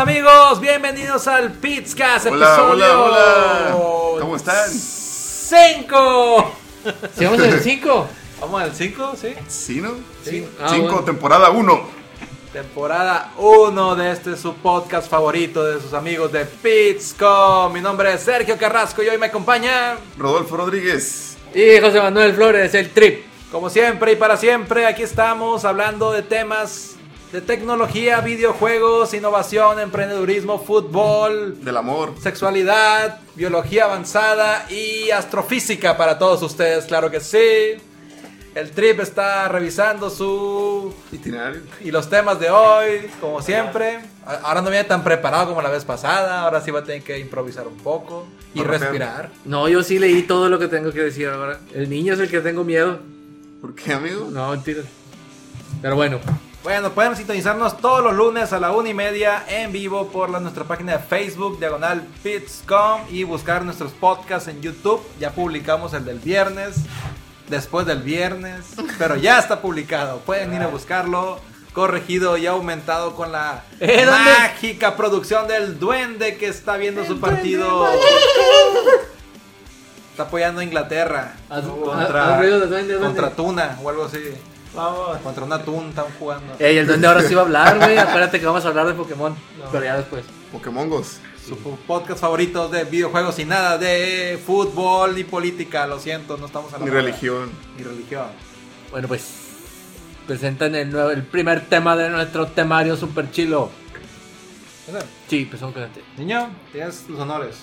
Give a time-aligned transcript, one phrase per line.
[0.00, 0.60] amigos?
[0.62, 4.20] Bienvenidos al Pizcast, Hola, episodio hola, hola.
[4.22, 4.70] ¿Cómo están?
[4.70, 6.52] 5.
[7.18, 8.08] ¿Sí vamos en el 5?
[8.40, 9.34] Vamos al 5, ¿sí?
[9.46, 9.90] ¿Sí, no?
[10.24, 10.48] Sí.
[10.58, 11.04] Ah, Cinco, bueno.
[11.04, 11.82] temporada 1.
[12.50, 17.70] Temporada 1 de este su podcast favorito de sus amigos de Pizcom.
[17.70, 21.36] Mi nombre es Sergio Carrasco y hoy me acompaña, Rodolfo Rodríguez.
[21.54, 23.26] Y José Manuel Flores, el trip.
[23.52, 26.96] como siempre y para siempre, aquí estamos hablando de temas
[27.32, 32.14] de tecnología, videojuegos, innovación, emprendedurismo, fútbol, Del amor.
[32.20, 37.80] sexualidad, biología avanzada y astrofísica para todos ustedes, claro que sí.
[38.52, 41.60] El Trip está revisando su Itinerario.
[41.84, 44.00] y los temas de hoy, como siempre.
[44.42, 47.16] Ahora no viene tan preparado como la vez pasada, ahora sí va a tener que
[47.20, 49.30] improvisar un poco y respirar.
[49.44, 51.60] No, yo sí leí todo lo que tengo que decir ahora.
[51.72, 52.98] El niño es el que tengo miedo.
[53.60, 54.26] ¿Por qué, amigo?
[54.32, 54.82] No, mentira.
[55.80, 56.18] Pero bueno,
[56.62, 60.40] Bueno, pueden sintonizarnos todos los lunes a la una y media en vivo por la,
[60.40, 65.00] nuestra página de Facebook, diagonal Pitscom, y buscar nuestros podcasts en YouTube.
[65.18, 66.76] Ya publicamos el del viernes,
[67.48, 70.18] después del viernes, pero ya está publicado.
[70.18, 71.40] Pueden ir a buscarlo,
[71.72, 77.88] corregido y aumentado con la ¿Eh, mágica producción del duende que está viendo su partido.
[80.10, 81.36] Está apoyando a Inglaterra
[83.00, 84.34] contra Tuna o algo así.
[85.22, 86.54] Contra una Tuna están jugando.
[86.58, 87.98] Ey, el duende ahora sí va a hablar, güey.
[87.98, 89.34] Acuérdate que vamos a hablar de Pokémon.
[89.72, 90.24] Pero ya después.
[90.52, 91.18] Pokémongos.
[91.46, 96.70] Su podcast favorito de videojuegos y nada de fútbol ni política, lo siento, no estamos
[96.74, 97.00] Mi moda.
[97.00, 97.50] religión.
[97.76, 98.26] Ni religión.
[98.90, 99.38] Bueno, pues.
[100.26, 103.70] Presentan el, nuevo, el primer tema de nuestro temario super chilo.
[105.28, 106.02] Sí, pues son cante.
[106.16, 107.62] Niño, tienes tus honores.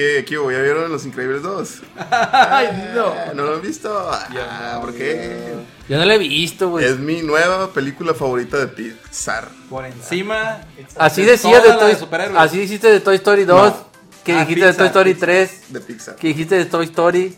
[0.00, 0.50] ¿Qué, qué hubo?
[0.50, 1.82] ¿Ya vieron Los Increíbles 2?
[2.10, 3.34] Ay, no.
[3.34, 4.10] ¿No lo han visto?
[4.10, 5.52] Ah, ¿Por qué?
[5.90, 6.86] Yo no lo he visto, güey.
[6.86, 9.48] Es mi nueva película favorita de Pixar.
[9.68, 10.62] Por encima.
[10.96, 12.40] Así de decías de Toy superhéroes.
[12.40, 13.72] Así dijiste de Toy Story 2.
[13.72, 13.86] No.
[14.24, 15.28] Que Ah, dijiste de Toy Story Pixar.
[15.28, 15.62] 3.
[15.68, 16.16] De Pixar.
[16.16, 17.36] Que dijiste de Toy Story.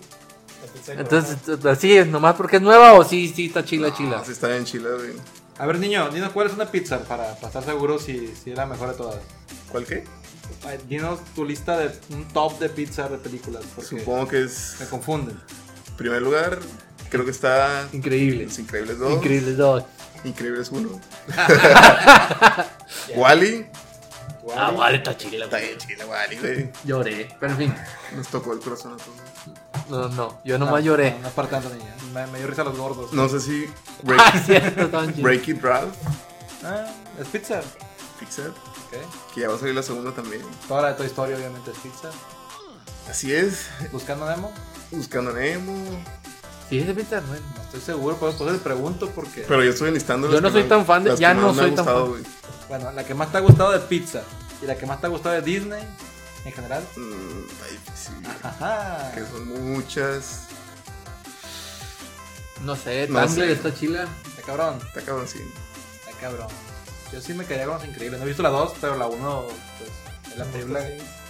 [0.86, 4.22] Entonces, así es, nomás porque es nueva o sí, sí está chila, chila.
[4.24, 5.12] Sí está bien chila, güey.
[5.58, 8.56] A ver, niño, dinos cuál es una pizza para, para estar seguro si, si es
[8.56, 9.16] la mejor de todas.
[9.70, 10.04] ¿Cuál qué?
[10.88, 13.64] Dinos tu lista de un top de pizza de películas.
[13.86, 14.76] Supongo que es.
[14.80, 15.38] me confunden.
[15.88, 16.58] En primer lugar,
[17.10, 17.88] creo que está.
[17.92, 18.44] Increíble.
[18.46, 19.12] Los Increíbles 2.
[19.14, 19.84] Increíble 2.
[20.24, 21.00] Increíbles 1.
[23.16, 23.66] Wally.
[24.56, 26.70] Ah, vale, está chila, Está bien chila, Wally, güey.
[26.84, 27.28] Lloré.
[27.38, 27.74] Pero en fin.
[28.16, 29.88] Nos tocó el corazón a todos.
[29.88, 30.40] No, no.
[30.44, 31.12] Yo nomás lloré.
[31.12, 31.94] No, no para tanto, niña.
[32.12, 33.12] Me, me dio risa los gordos.
[33.12, 35.22] No sé si Ah, Break, cierto, estaban chidos.
[35.22, 35.94] Break It Ralph,
[36.64, 36.86] Ah,
[37.20, 37.60] es pizza.
[38.20, 38.50] Pixar,
[39.34, 40.42] Que ya va a salir la segunda también.
[40.68, 42.10] Toda la de Toy Story, obviamente, es pizza.
[43.08, 44.52] Así es, Buscando a Nemo.
[44.90, 45.74] buscando a Nemo.
[46.68, 47.40] Sí, es de Pixar, güey.
[47.40, 49.42] No estoy seguro, por eso les pregunto porque.
[49.46, 51.84] Pero yo estoy enlistando Yo no soy me- tan fan de- ya no soy tan
[51.84, 52.08] gustado, fan.
[52.10, 52.22] güey.
[52.68, 54.22] Bueno, la que más te ha gustado de pizza
[54.62, 55.82] y la que más te ha gustado de Disney
[56.44, 56.86] en general.
[56.96, 59.12] Mm, está difícil, Ajá.
[59.14, 60.44] que son muchas.
[62.62, 63.52] No sé, No Tangle sé.
[63.52, 64.06] está chila.
[64.28, 65.40] Está cabrón, Está cabrón, sí.
[66.06, 66.46] está cabrón.
[67.12, 68.18] Yo sí me quedaría con los increíbles.
[68.20, 69.42] No he visto la 2, pero la 1
[69.78, 69.90] pues,
[70.32, 70.80] es la película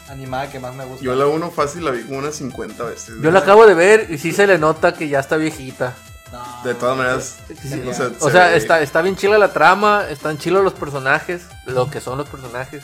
[0.09, 1.05] animada que más me gusta.
[1.05, 3.15] Yo la uno fácil la vi como unas 50 veces.
[3.21, 5.95] Yo la acabo de ver y sí se le nota que ya está viejita.
[6.33, 9.53] No, De todas maneras, Sí, o sea, O se sea, está, está bien chila la
[9.53, 12.83] trama, están chilos los personajes, lo que son los personajes.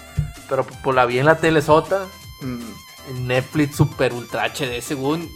[0.50, 2.04] Pero pues la vi en la telesota,
[2.42, 2.60] Mm,
[3.10, 5.28] en Netflix Super Ultra HD según.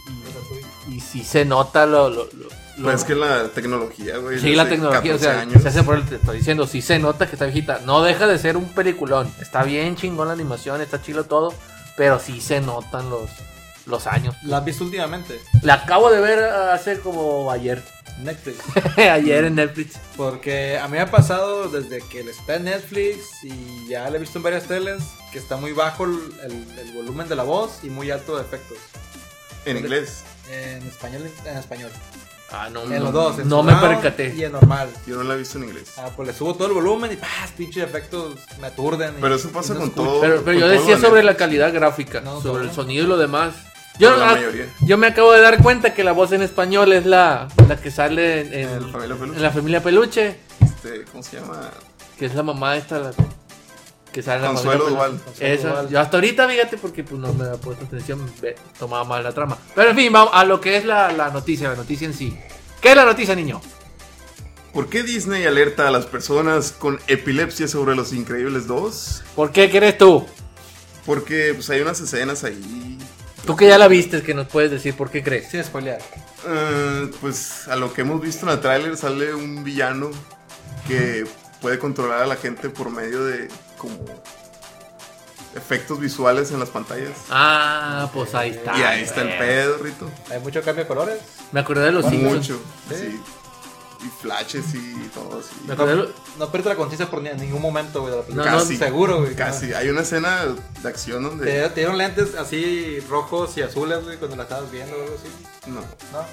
[0.87, 2.09] Y, y sí se nota lo...
[2.09, 4.39] lo, lo- lo- pues es que la tecnología, güey.
[4.39, 5.61] Sí, la tecnología, o 14 sea, años.
[5.61, 7.79] se hace por el te estoy diciendo, sí se nota que está viejita.
[7.85, 9.31] No deja de ser un peliculón.
[9.39, 11.53] Está bien chingón la animación, está chilo todo,
[11.97, 13.29] pero sí se notan los,
[13.85, 14.35] los años.
[14.43, 15.39] ¿La has visto últimamente?
[15.61, 17.83] La acabo de ver hace como ayer.
[18.19, 18.57] Netflix.
[18.97, 19.95] ayer en Netflix.
[20.15, 24.19] Porque a mí me ha pasado desde que está en Netflix y ya lo he
[24.19, 25.01] visto en varias teles
[25.31, 28.43] que está muy bajo el, el- el volumen de la voz y muy alto de
[28.43, 28.77] efectos.
[29.65, 30.23] En inglés.
[30.51, 31.89] En español, en español.
[32.55, 33.39] Ah, no, En no, los dos.
[33.39, 34.33] en no me percaté.
[34.35, 34.87] Y en normal.
[35.07, 35.93] Yo no la he visto en inglés.
[35.97, 37.51] Ah, pues le subo todo el volumen y ¡paz!
[37.57, 39.15] Pinches efectos me aturden.
[39.17, 40.03] y- Pero eso pasa con escucho.
[40.03, 40.21] todo.
[40.21, 42.69] Pero, pero con yo todo decía lo sobre de la calidad gráfica, No, sobre todo.
[42.69, 43.55] el sonido y lo demás.
[43.99, 44.67] Yo, la ah, mayoría.
[44.81, 47.89] yo me acabo de dar cuenta que la voz en español es la, la que
[47.91, 49.35] sale en, la familia Peluche.
[49.37, 51.69] en la familia Peluche, Este, ¿Cómo se llama?
[52.17, 53.11] que es la mamá esta la-
[54.13, 55.19] que sale en la Consuelo Duval.
[55.39, 55.89] Esa, Duval.
[55.89, 58.21] yo hasta ahorita, fíjate, porque pues, no me había puesto atención,
[58.79, 59.57] tomaba mal la trama.
[59.75, 62.37] Pero en fin, vamos a lo que es la, la noticia, la noticia en sí.
[62.79, 63.59] ¿Qué es la noticia, niño?
[64.71, 69.23] ¿Por qué Disney alerta a las personas con epilepsia sobre Los Increíbles 2?
[69.35, 70.25] ¿Por qué crees tú?
[71.05, 72.97] Porque pues hay unas escenas ahí.
[73.45, 75.51] Tú que ya la viste, que nos puedes decir por qué crees.
[75.51, 75.99] Sin spoilear.
[76.47, 80.09] eh, pues a lo que hemos visto en el tráiler sale un villano
[80.87, 81.25] que
[81.61, 83.49] puede controlar a la gente por medio de
[83.83, 83.95] como
[85.55, 87.11] efectos visuales en las pantallas.
[87.29, 88.77] Ah, pues ahí está.
[88.77, 89.39] y ahí está el güey.
[89.39, 90.09] pedo, Rito.
[90.31, 91.19] Hay mucho cambio de colores.
[91.51, 92.33] Me acordé de los Simpsons.
[92.49, 92.61] Mucho.
[92.89, 92.95] Sí.
[92.95, 93.21] Sí.
[94.05, 95.55] Y flashes y todo así.
[95.65, 98.17] Me acordé de lo- No pierdes la conciencia por ni- en ningún momento, güey, de
[98.19, 98.51] la película.
[98.51, 98.75] No, Casi.
[98.77, 99.35] Seguro, güey.
[99.35, 99.73] Casi.
[99.73, 100.43] Hay una escena
[100.81, 101.45] de acción donde.
[101.45, 105.15] ¿Te, te dieron lentes así rojos y azules, güey, cuando la estabas viendo o algo
[105.15, 105.29] así?
[105.69, 105.79] No.
[105.81, 106.25] ¿No?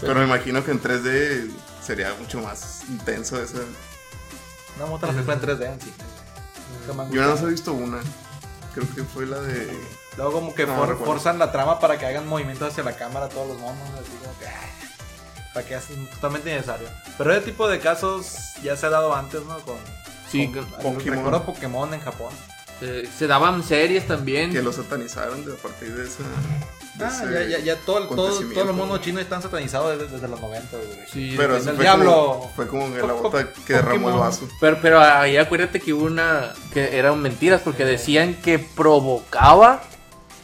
[0.00, 1.50] Pero me imagino que en 3D
[1.82, 3.54] sería mucho más intenso esa.
[4.78, 5.92] No, me gusta la película en 3D en sí.
[6.92, 7.98] Yo nada más he visto una.
[8.74, 9.70] Creo que fue la de.
[10.16, 13.28] Luego como que No, for- forzan la trama para que hagan movimientos hacia la cámara
[13.28, 14.46] todos los monos, así como que...
[14.46, 14.70] ay,
[15.54, 16.88] Para que es totalmente innecesario.
[17.16, 19.58] Pero ese tipo de casos ya se ha dado antes, ¿no?
[19.60, 19.76] Con,
[20.30, 21.16] Sí, con, con Pokémon.
[21.18, 22.32] Recuerdo Pokémon en Japón.
[22.80, 24.50] eh, se daban series también.
[24.52, 26.22] Que lo satanizaron de a partir de esa.
[27.00, 30.40] Ah, ya, ya, ya todo, el- todo, los monos chinos están satanizados desde, desde los
[30.40, 30.88] 90, güey.
[31.12, 32.12] Sí, Pero el fue diablo.
[32.40, 34.48] Como, fue como que la bota que derramó el vaso.
[34.60, 36.52] Pero, pero ahí acuérdate que hubo una.
[36.72, 39.82] que eran mentiras porque decían que provocaba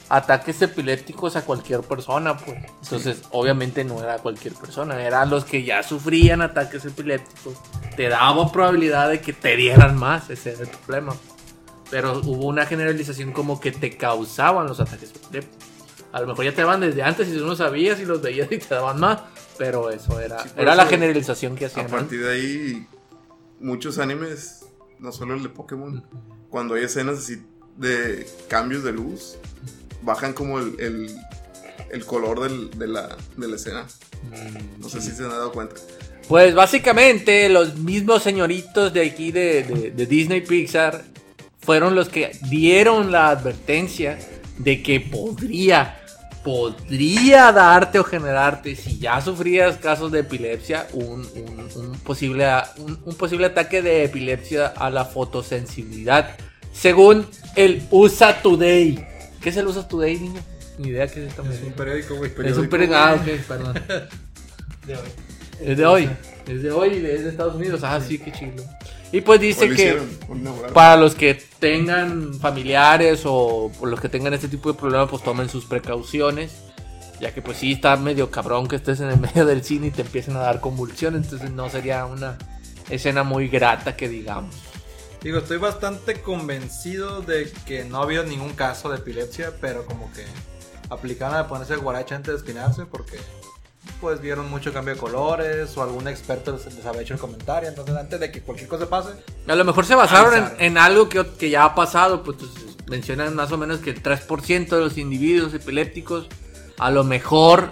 [0.09, 2.59] ataques epilépticos a cualquier persona, pues.
[2.83, 7.55] Entonces, obviamente no era cualquier persona, eran los que ya sufrían ataques epilépticos.
[7.97, 11.17] Te daba probabilidad de que te dieran más, ese era el problema.
[11.91, 15.69] Pero hubo una generalización como que te causaban los ataques epilépticos.
[16.15, 18.51] A lo mejor ya te daban desde antes y tú no sabías y los veías
[18.53, 19.21] y te daban más.
[19.59, 21.87] Pero eso era, Sí, era la generalización que A hacían.
[21.89, 22.87] partir de ahí,
[23.61, 24.65] muchos animes,
[24.99, 26.05] no solo el de Pokémon,
[26.51, 27.43] cuando hay escenas así
[27.77, 29.37] de cambios de luz,
[30.03, 31.17] bajan como el, el,
[31.91, 33.87] el color del- de, la, de la escena.
[34.31, 35.77] Mm, No sé si se han dado cuenta.
[36.29, 41.05] Pues básicamente los mismos señoritos de aquí de, de- de Disney Pixar
[41.61, 44.19] fueron los que dieron la advertencia
[44.59, 46.01] de que podría,
[46.45, 52.47] podría darte o generarte, si ya sufrías casos de epilepsia, un, un- un posible,
[52.79, 56.37] un, un posible ataque de epilepsia a la fotosensibilidad,
[56.73, 57.27] según
[57.57, 59.05] el USA Today.
[59.41, 60.41] ¿Qué es el USA Today, niño?
[60.79, 62.31] Ni idea qué es esta Es un periódico, güey.
[62.45, 62.97] Es un periódico.
[62.99, 63.75] Ah, ok, perdón.
[64.87, 65.09] De hoy.
[65.61, 66.11] Es de hoy.
[66.47, 67.83] Es de hoy, es de Estados Unidos.
[67.85, 68.65] Ah, sí, qué chido.
[69.13, 70.09] Y pues dice que hicieron,
[70.73, 75.23] para los que tengan familiares o por los que tengan este tipo de problemas, pues
[75.23, 76.53] tomen sus precauciones.
[77.21, 79.91] Ya que pues sí está medio cabrón que estés en el medio del cine y
[79.91, 81.23] te empiecen a dar convulsiones.
[81.23, 82.39] Entonces no sería una
[82.91, 84.55] escena muy grata que digamos.
[85.23, 90.13] Digo, estoy bastante convencido de que no ha habido ningún caso de epilepsia, pero como
[90.13, 90.25] que
[90.91, 93.17] aplicaron a ponerse el guarache antes de espinarse porque
[94.01, 97.69] pues vieron mucho cambio de colores o algún experto les, les había hecho el comentario.
[97.69, 99.11] Entonces, antes de que cualquier cosa pase,
[99.47, 102.77] A lo mejor se basaron en, en algo que, que ya ha pasado, pues entonces,
[102.87, 106.29] mencionan más o menos que el 3% de los individuos epilépticos
[106.79, 107.71] a lo mejor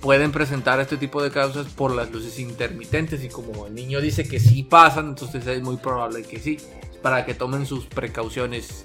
[0.00, 4.28] pueden presentar este tipo de causas por las luces intermitentes y como el niño dice
[4.28, 6.58] que sí pasan, entonces es muy probable que sí,
[7.00, 8.84] para que tomen sus precauciones.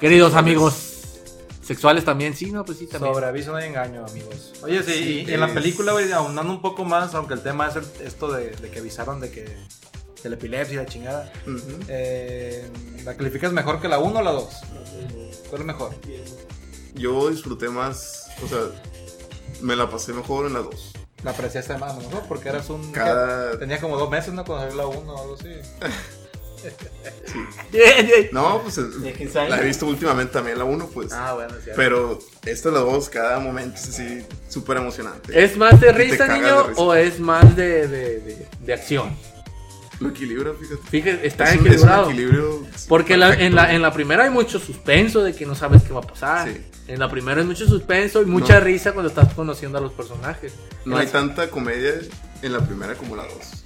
[0.00, 0.99] Queridos amigos,
[1.62, 3.12] sexuales también, sí, no, pues sí, también.
[3.14, 4.52] sobre aviso no hay engaño, amigos.
[4.62, 7.68] Oye, sí, Sí, y en la película, güey, ahondando un poco más, aunque el tema
[7.68, 9.44] es el- esto de, de que avisaron de que
[10.22, 11.32] de la epilepsia y la chingada.
[11.88, 12.68] Eh,
[13.04, 14.48] ¿La calificas mejor que la 1 o la 2?
[15.48, 15.94] ¿Cuál es mejor?
[16.94, 18.58] Yo disfruté más, o sea,
[19.62, 20.92] me la pasé mejor en la 2.
[21.24, 22.22] La apreciaste más, ¿no?
[22.28, 22.92] Porque eras un...
[22.92, 24.44] Cada- Tenía como dos meses, ¿no?
[24.44, 25.48] Cuando salió la 1 o algo así.
[28.32, 29.50] No, pues ¿De 15 años?
[29.50, 31.12] la he visto últimamente también la 1, pues.
[31.12, 31.70] Ah, bueno, sí.
[31.76, 35.42] Pero esta la 2, cada momento es así súper emocionante.
[35.42, 36.80] ¿Es más de risa, niño, de risa.
[36.82, 39.14] o es más de, de, de- de acción?
[40.00, 40.80] Lo equilibra, fíjate.
[40.90, 42.10] Fíjate, está es, un, es un equilibrado.
[42.10, 42.66] equilibrio.
[42.88, 45.92] Porque la- en, la, en la primera hay mucho suspenso de que no sabes qué
[45.92, 46.48] va a pasar.
[46.48, 46.60] Sí.
[46.88, 48.64] En la primera hay mucho suspenso y mucha No.
[48.64, 50.54] risa cuando estás conociendo a los personajes.
[50.84, 51.94] No En hay tanta comedia
[52.42, 53.59] en la primera como la 2.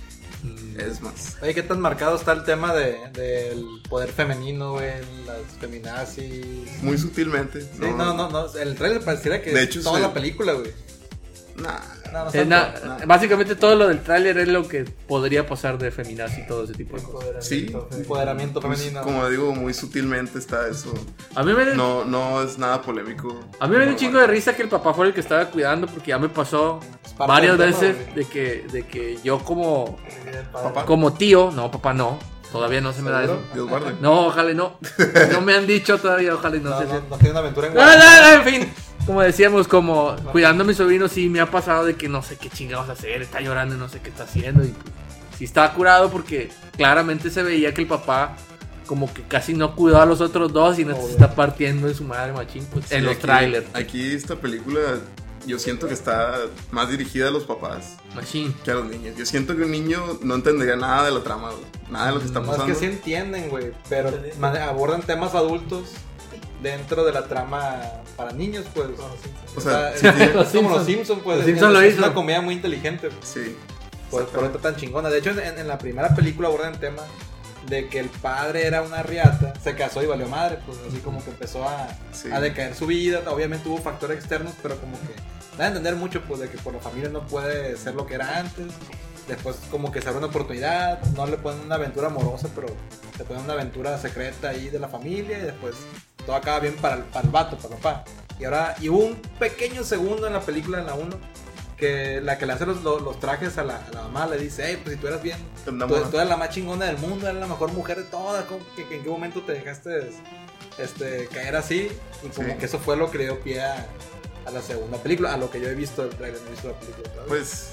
[0.76, 1.36] Es más.
[1.42, 4.90] Oye, ¿qué tan marcado está el tema de, del poder femenino, güey?
[5.26, 6.82] Las feminazis.
[6.82, 7.60] Muy sutilmente.
[7.62, 8.52] Sí, no, no, no.
[8.54, 10.02] El trailer pareciera que De es hecho, toda sí.
[10.02, 10.72] la película, güey.
[11.56, 11.78] Nah.
[12.14, 12.86] No, no Es na- tanto.
[13.00, 13.06] no.
[13.08, 16.74] Básicamente todo lo del tráiler es lo que podría pasar de feminazi y todo ese
[16.74, 17.44] tipo de cosas.
[17.44, 17.74] Sí.
[17.90, 19.02] Empoderamiento Pues, femenino.
[19.02, 20.94] como digo, muy sutilmente está eso.
[21.34, 23.40] A mí me, No, no es nada polémico.
[23.58, 25.46] a mí me dio un chingo de risa que el papá fuera el que estaba
[25.46, 26.78] cuidando porque ya me pasó
[27.18, 29.98] varias veces de que, de que yo como,
[30.52, 30.84] Papá.
[30.84, 32.18] como tío, no papá no,
[32.52, 33.38] todavía no se me da eso.
[33.54, 33.94] Dios guarde.
[34.00, 34.78] No, ojalá no.
[35.32, 37.02] No me han dicho todavía, ojalá y no, No, se no, sea.
[37.10, 38.72] no tiene una aventura en No, no, no, en fin.
[39.06, 42.36] Como decíamos, como cuidando a mi sobrino, sí me ha pasado de que no sé
[42.36, 44.64] qué chingados hacer, está llorando y no sé qué está haciendo.
[44.64, 44.94] Y pues,
[45.38, 48.34] sí estaba curado porque claramente se veía que el papá
[48.86, 51.94] como que casi no cuidó a los otros dos y no se está partiendo en
[51.94, 53.66] su madre machín pues, Sí, en los aquí- trailers.
[53.74, 54.80] Aquí esta película
[55.46, 56.36] yo siento que está
[56.70, 58.54] más dirigida a los papás Machine.
[58.64, 59.16] que a los niños.
[59.18, 61.64] Yo siento que un niño no entendería nada de la trama, güey.
[61.90, 62.72] Nada de lo que está No, es pasando.
[62.72, 64.10] que sí entienden, güey, pero
[64.66, 65.90] abordan temas adultos
[66.64, 67.80] dentro de la trama
[68.16, 68.88] para niños, pues.
[69.56, 71.36] O sea, es, sí tiene- es como los Simpsons, pues.
[71.38, 72.04] Los es- Simpson lo es hizo.
[72.04, 73.56] una comedia muy inteligente, pues, Sí.
[74.10, 75.08] por, por eso tan chingona.
[75.10, 77.02] De hecho, en, en la primera película abordan el tema
[77.68, 81.24] de que el padre era una riata, se casó y valió madre, pues así como
[81.24, 82.30] que empezó a, Sí.
[82.32, 83.22] a decaer su vida.
[83.30, 85.14] Obviamente hubo factores externos, pero como que
[85.56, 88.14] da a entender mucho, pues, de que por la familia no puede ser lo que
[88.14, 88.66] era antes.
[89.28, 92.66] Después como que se abre una oportunidad, no le ponen una aventura amorosa, pero
[93.18, 95.74] le ponen una aventura secreta ahí de la familia y después
[96.26, 98.04] todo acaba bien para el, para el vato, para papá.
[98.38, 101.16] Y ahora, y hubo un pequeño segundo en la película, en la 1,
[101.76, 104.38] que la que le hace los, los, los trajes a la, a la mamá le
[104.38, 107.28] dice, hey, pues si tú eras bien, tú, tú eres la más chingona del mundo,
[107.28, 110.10] eres la mejor mujer de todas, ¿cómo que, que en qué momento te dejaste
[110.78, 111.90] este, caer así?
[112.22, 112.54] Y como Sí.
[112.58, 113.86] que eso fue lo que le dio pie a,
[114.46, 116.68] a la segunda película, a lo que yo he visto del trailer, no he visto
[116.68, 117.08] la película.
[117.10, 117.28] todavía.
[117.28, 117.68] Pues.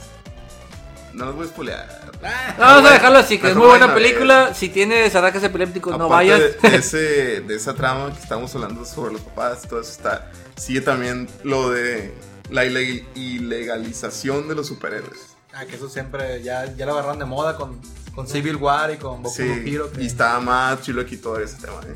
[1.14, 2.02] No los voy a spoilear.
[2.24, 4.04] Ah, Vamos a dejarlo así, que es muy buena vayan a ver.
[4.04, 4.54] película.
[4.54, 6.40] Si tienes ataques epilépticos, no Aparte vayas.
[6.62, 6.98] De, de ese,
[7.42, 10.32] de esa trama que estamos hablando sobre los papás, todo eso está.
[10.56, 12.14] Sigue también lo de
[12.50, 15.36] la ile- ilegalización de los superhéroes.
[15.54, 17.80] Ah, que eso siempre ya, ya lo agarraron de moda con,
[18.16, 19.92] con Civil War y con Boku Sí, no Hero.
[19.92, 21.96] que- y está más chulo aquí todo ese tema, ¿eh?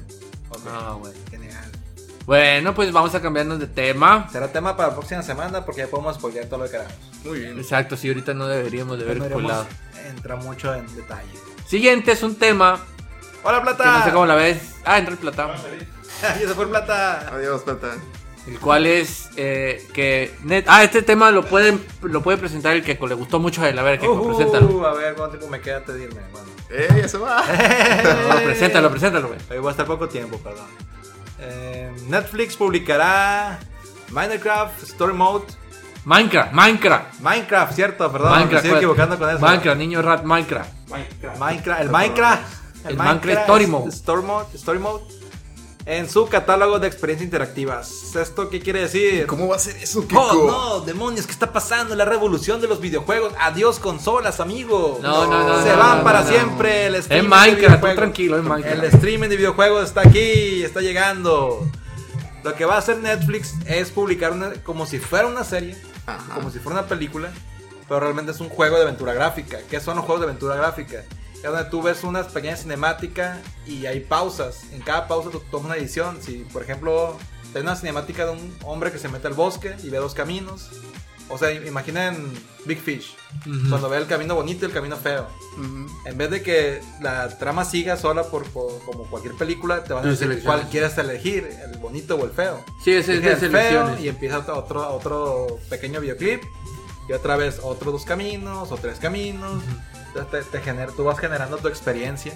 [0.50, 1.14] Ok, Ah, güey.
[2.26, 4.28] Bueno, pues vamos a cambiarnos de tema.
[4.32, 6.94] Será tema para la próxima semana porque ya podemos spoilear todo lo que queramos.
[7.24, 7.60] Muy bien.
[7.60, 9.66] Exacto, sí, ahorita no deberíamos de haber iremos-
[10.08, 11.30] entra mucho en detalle.
[11.68, 12.80] Siguiente es un tema
[13.44, 14.00] ¡Hola, que Plata!
[14.00, 14.58] no sé cómo la ves.
[14.86, 15.56] Ah, entra el plata.
[16.22, 17.28] ya se fue el Plata.
[17.32, 17.90] Adiós, plata.
[18.48, 20.36] El cual es eh, que.
[20.44, 23.70] net- ah, este tema lo puede, lo puede presentar el que le gustó mucho a
[23.70, 23.78] él.
[23.80, 24.86] A ver, que Ujú, preséntalo.
[24.88, 26.22] a ver cuánto tiempo me queda antes de irme.
[26.32, 26.48] Bueno.
[26.70, 27.44] ¡Eh, ya se va!
[28.44, 29.60] Preséntalo, preséntalo, güey.
[29.60, 30.66] Voy a estar poco tiempo, perdón.
[31.40, 33.60] Eh, Netflix publicará
[34.12, 35.46] Minecraft Story Mode.
[36.06, 37.20] Minecraft, Minecraft.
[37.20, 38.32] Minecraft, cierto, perdón.
[38.32, 38.80] me Minecraft, estoy pues.
[38.80, 39.40] equivocando con eso.
[39.40, 40.70] Minecraft, niño rat, Minecraft.
[41.40, 42.66] Minecraft, el Minecraft.
[42.86, 43.90] El Minecraft Story Mode.
[43.90, 44.46] Story Mode.
[44.54, 45.25] Story Mode.
[45.88, 48.16] En su catálogo de experiencias interactivas.
[48.16, 49.28] ¿Esto qué quiere decir?
[49.28, 50.20] ¿Cómo va a ser eso, Kiko?
[50.20, 51.96] Oh, no, demonios, ¿qué está pasando?
[51.96, 53.34] La revolución de los videojuegos.
[53.40, 54.98] Adiós, consolas, amigo.
[55.04, 56.28] No, no, no, Se no, van no, para no.
[56.28, 56.88] siempre.
[56.88, 57.96] El streaming de Minecraft, videojuegos.
[57.98, 58.78] tranquilo, es Minecraft.
[58.80, 61.70] El streaming de videojuegos está aquí, está llegando.
[62.44, 65.78] Lo que va a hacer Netflix es publicar una, como si fuera una serie,
[66.08, 66.34] Ajá.
[66.34, 67.32] como si fuera una película,
[67.88, 69.60] pero realmente es un juego de aventura gráfica.
[69.70, 71.04] ¿Qué son los juegos de aventura gráfica?
[71.46, 73.38] Es donde tú ves unas pequeñas cinemáticas
[73.68, 74.64] y hay pausas.
[74.74, 76.18] En cada pausa tú tomas una edición.
[76.22, 77.16] Si, por ejemplo,
[77.54, 80.70] hay una cinemática de un hombre que se mete al bosque y ve dos caminos.
[81.30, 82.34] O sea, imaginen
[82.66, 83.16] Big Fish.
[83.48, 83.70] Ujú.
[83.70, 85.28] Cuando ve el camino bonito y el camino feo.
[85.58, 85.88] Ujú.
[86.08, 90.06] En vez de que la trama siga sola por, por- como cualquier película, te van
[90.06, 92.64] a decir cuál quieres elegir, el bonito o el feo.
[92.84, 96.42] Sí, ese es de el feo y empieza otro, otro, pequeño videoclip.
[97.08, 99.62] Y otra vez otros dos caminos o tres caminos.
[99.64, 102.34] Entonces te, te tú vas generando tu experiencia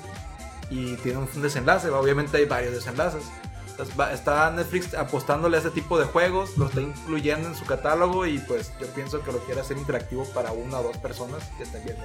[0.70, 1.90] y tiene un, desenlace.
[1.90, 3.24] Obviamente hay varios desenlaces.
[3.70, 7.66] Entonces va- está Netflix apostándole a ese tipo de juegos, lo está incluyendo en su
[7.66, 11.42] catálogo y pues yo pienso que lo quiere hacer interactivo para una o dos personas
[11.58, 12.04] que estén viendo.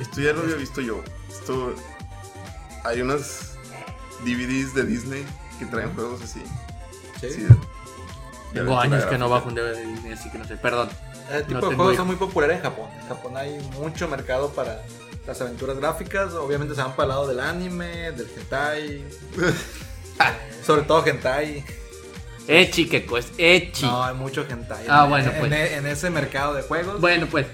[0.00, 1.02] Esto ya lo había visto yo.
[1.28, 1.74] Esto.
[2.84, 3.54] Hay unas
[4.24, 5.26] DVDs de Disney
[5.58, 6.42] que traen juegos así.
[7.20, 7.30] ¿Sí?
[7.32, 7.46] Sí,
[8.52, 10.56] Tengo años que no bajo un DVD de Disney, así que no sé.
[10.56, 10.88] Perdón.
[11.30, 12.00] Ese tipo No de juegos hijo.
[12.00, 12.88] son muy populares en Japón.
[13.00, 14.82] En Japón hay mucho mercado para
[15.26, 16.32] las aventuras gráficas.
[16.34, 19.04] Obviamente se van para el lado del anime, del hentai.
[20.66, 21.64] Sobre todo hentai.
[22.48, 23.86] Echi, que pues, Echi.
[23.86, 24.84] No, hay mucho hentai.
[24.88, 25.72] Ah, en- bueno, en, pues.
[25.72, 27.00] en ese mercado de juegos.
[27.00, 27.46] Bueno, pues.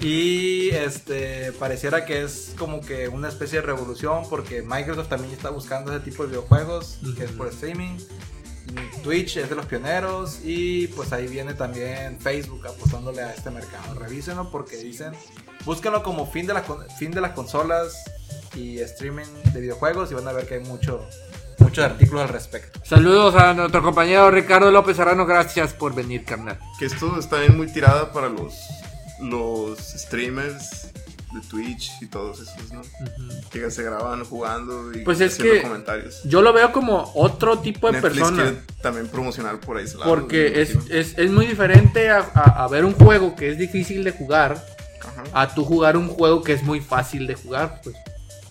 [0.00, 5.50] Y este pareciera que es como que una especie de revolución porque Microsoft también está
[5.50, 7.98] buscando ese tipo de videojuegos que es por streaming.
[9.02, 13.94] Twitch es de los pioneros y pues ahí viene también Facebook apostándole a este mercado.
[13.94, 15.12] Revísenlo porque dicen,
[15.64, 16.62] búsquenlo como fin de, la,
[16.98, 17.96] fin de las consolas
[18.54, 21.06] y streaming de videojuegos y van a ver que hay mucho,
[21.58, 22.80] muchos artículos al respecto.
[22.84, 25.26] Saludos a nuestro compañero Ricardo López Serrano.
[25.26, 26.58] Gracias por venir, carnal.
[26.78, 28.54] Que esto está bien muy tirada para los,
[29.20, 30.89] los streamers
[31.32, 32.82] de Twitch y todos esos, ¿no?
[33.50, 36.22] Que se graban jugando y Pues es haciendo que- comentarios.
[36.24, 38.42] Yo lo veo como otro tipo de Netflix persona.
[38.42, 39.84] quiere también promocionar por ahí.
[39.84, 43.50] ese lado, Porque es, es, es muy diferente a, a- a ver un juego que
[43.50, 44.64] es difícil de jugar
[45.00, 45.22] Ajá.
[45.32, 47.80] a tú jugar un juego que es muy fácil de jugar.
[47.84, 47.94] Pues.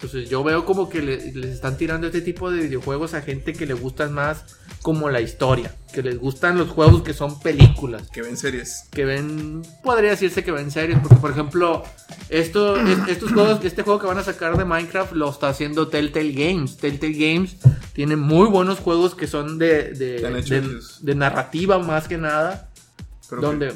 [0.01, 3.51] Entonces yo veo como que le- les están tirando este tipo de videojuegos a gente
[3.51, 4.46] que le gustan más
[4.82, 8.10] como la historia, que les gustan los juegos que son películas.
[8.10, 8.86] Que ven series.
[8.91, 11.84] que ven, podría decirse que ven series, porque por ejemplo,
[12.29, 15.89] esto, es- estos juegos, este juego que van a sacar de Minecraft lo está haciendo
[15.89, 16.77] Telltale Games.
[16.77, 17.58] Telltale Games
[17.91, 19.91] tiene muy buenos juegos que son de,
[21.01, 22.70] de narrativa más que nada,
[23.29, 23.74] Pero donde,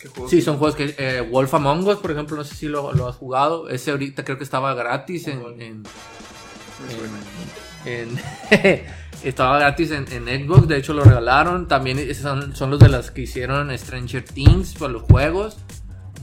[0.00, 0.30] ¿Qué juegos?
[0.30, 0.94] Sí, son juegos que.
[0.98, 3.68] eh, Wolf Among Us, por ejemplo, no sé si lo, lo has jugado.
[3.68, 5.84] Ese ahorita creo que estaba gratis en.
[9.24, 11.68] estaba gratis en, Xbox, de hecho lo regalaron.
[11.68, 15.58] También son, son los de las que hicieron Stranger Things para los juegos.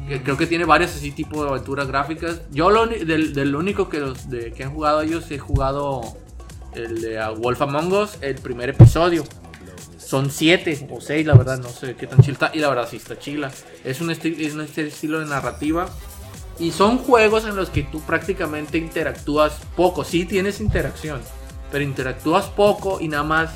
[0.08, 2.42] Que creo que tiene varios así tipo de aventuras gráficas.
[2.52, 6.02] Yo lo, del, del único que, los, de, que han jugado ellos he jugado
[6.76, 9.24] el de Wolf Among Us, el primer episodio.
[10.06, 12.52] Son siete o seis, la verdad, no sé qué tan chila está.
[12.54, 13.52] Y la verdad sí está chila.
[13.84, 15.90] Es un, es un estilo de narrativa.
[16.60, 20.04] Y son juegos en los que tú prácticamente interactúas poco.
[20.04, 21.22] Sí tienes interacción,
[21.72, 23.50] pero interactúas poco y nada más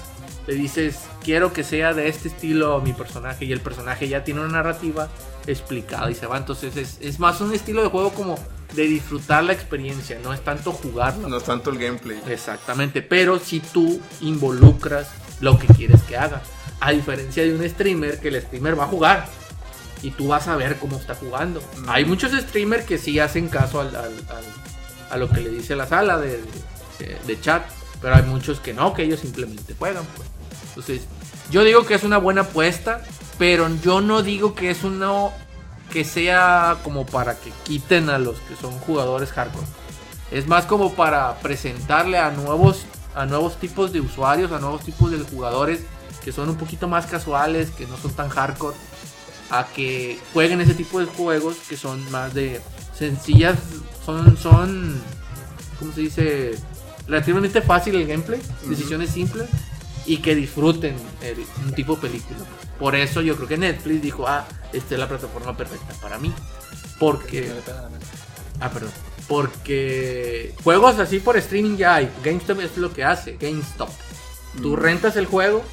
[0.48, 3.46] le dices, quiero que sea de este estilo mi personaje.
[3.46, 5.10] Y el personaje ya tiene una narrativa
[5.46, 6.38] explicada y se va.
[6.38, 8.38] Entonces es, es más un estilo de juego como
[8.74, 11.30] de disfrutar la experiencia, no es tanto jugarlo.
[11.30, 12.20] No es tanto el gameplay.
[12.28, 16.42] Exactamente, pero si tú involucras lo que quieres que haga.
[16.80, 19.28] A diferencia de un streamer, que el streamer va a jugar
[20.04, 21.62] y tú vas a ver cómo está jugando.
[21.78, 21.90] Mm.
[21.90, 25.76] Hay muchos streamers que sí hacen caso al- al- al- a lo que le dice
[25.76, 26.42] la sala de,
[27.00, 27.64] de- de chat,
[28.02, 30.04] pero hay muchos que no, que ellos simplemente juegan.
[30.16, 30.28] pues.
[30.70, 31.02] Entonces,
[31.50, 33.02] yo digo que es una buena apuesta,
[33.40, 35.32] pero yo no digo que es uno
[35.92, 39.66] que sea como para que quiten a los que son jugadores hardcore.
[40.30, 42.86] Es más como para presentarle a nuevos,
[43.18, 45.82] a nuevos tipos de usuarios, a nuevos tipos de jugadores
[46.24, 48.76] que son un poquito más casuales, que no son tan hardcore,
[49.50, 52.62] a que jueguen ese tipo de juegos que son más de
[52.98, 53.58] sencillas,
[54.06, 55.02] son, son,
[55.80, 56.58] ¿cómo se dice?
[57.08, 59.48] Relativamente fácil el gameplay, decisiones simples
[60.06, 62.40] y que disfruten el- un tipo de película.
[62.78, 66.32] Por eso yo creo que Netflix dijo, ah, esta es la plataforma perfecta para mí.
[67.00, 67.50] Porque...
[68.60, 68.92] Ah, perdón.
[69.28, 72.10] Porque juegos así por streaming ya hay.
[72.24, 73.38] GameStop es lo que hace.
[73.38, 73.90] GameStop.
[74.62, 75.64] Tú rentas el juego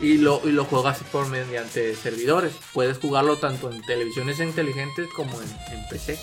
[0.00, 2.52] y lo, y lo juegas por mediante servidores.
[2.72, 6.18] Puedes jugarlo tanto en televisiones inteligentes como en, en PC.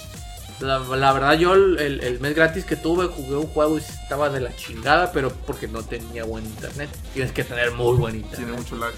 [0.59, 3.81] La, la verdad yo el, el- el mes gratis que tuve jugué un juego y
[3.81, 6.89] estaba de la chingada, pero porque no tenía buen internet.
[7.13, 8.37] Tienes que tener muy buen internet.
[8.45, 8.93] Tiene mucho lag.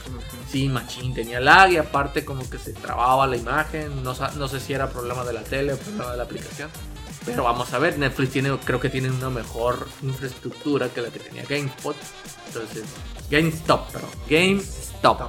[0.52, 4.04] Sí, machín, tenía lag y aparte como que se trababa la imagen.
[4.04, 6.70] No, no sé si era problema de la tele o problema de la aplicación.
[7.26, 11.20] Pero vamos a ver, Netflix tiene, creo que tiene una mejor infraestructura que la que
[11.20, 11.96] tenía GameSpot.
[12.48, 12.84] Entonces,
[13.30, 14.10] GameStop, perdón.
[14.30, 15.22] GameStop.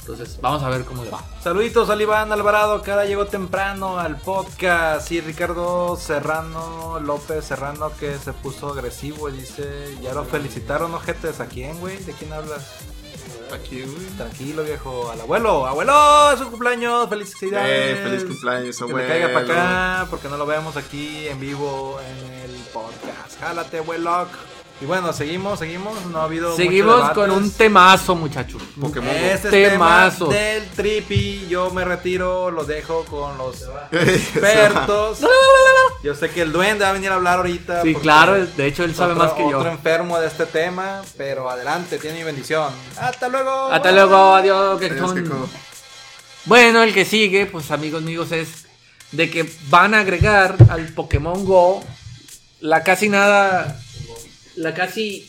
[0.00, 1.22] Entonces, vamos a ver cómo le va.
[1.42, 5.10] Saluditos al Iván Alvarado, que ahora llegó temprano al podcast.
[5.12, 11.40] Y Ricardo Serrano, López Serrano, que se puso agresivo y dice: Ya lo felicitaron, ojetes.
[11.40, 11.98] ¿A quién, güey?
[11.98, 12.66] ¿De quién hablas?
[13.52, 14.06] Aquí, güey.
[14.16, 15.10] Tranquilo, viejo.
[15.10, 15.66] Al abuelo.
[15.66, 16.32] ¡Abuelo!
[16.32, 17.08] ¡Es su cumpleaños!
[17.08, 17.98] ¡Felicidades!
[17.98, 18.98] Eh, feliz cumpleaños, Que abuelo.
[18.98, 19.44] me caiga para
[20.02, 23.40] acá, porque no lo vemos aquí en vivo en el podcast.
[23.40, 24.26] ¡Jálate, abuelo!
[24.80, 26.06] Y bueno, seguimos, seguimos.
[26.06, 26.56] No ha habido.
[26.56, 28.62] Seguimos con un temazo, muchachos.
[28.80, 29.14] Pokémon Go.
[29.14, 30.28] Este es Temazo.
[30.28, 31.46] tema del trippy.
[31.48, 33.62] Yo me retiro, lo dejo con los
[33.92, 35.18] expertos.
[36.02, 37.82] Yo sé que el duende va a venir a hablar ahorita.
[37.82, 39.58] Sí, claro, de hecho él sabe otro- más que yo.
[39.58, 42.72] Otro enfermo de este tema, pero adelante, tiene mi bendición.
[42.98, 43.66] Hasta luego.
[43.70, 44.80] Hasta luego, adiós.
[44.80, 45.14] Adiós.
[46.46, 48.64] Bueno, el que sigue, pues amigos míos, es
[49.12, 51.84] de que van a agregar al Pokémon Go
[52.60, 53.78] la casi nada,
[54.60, 55.28] la casi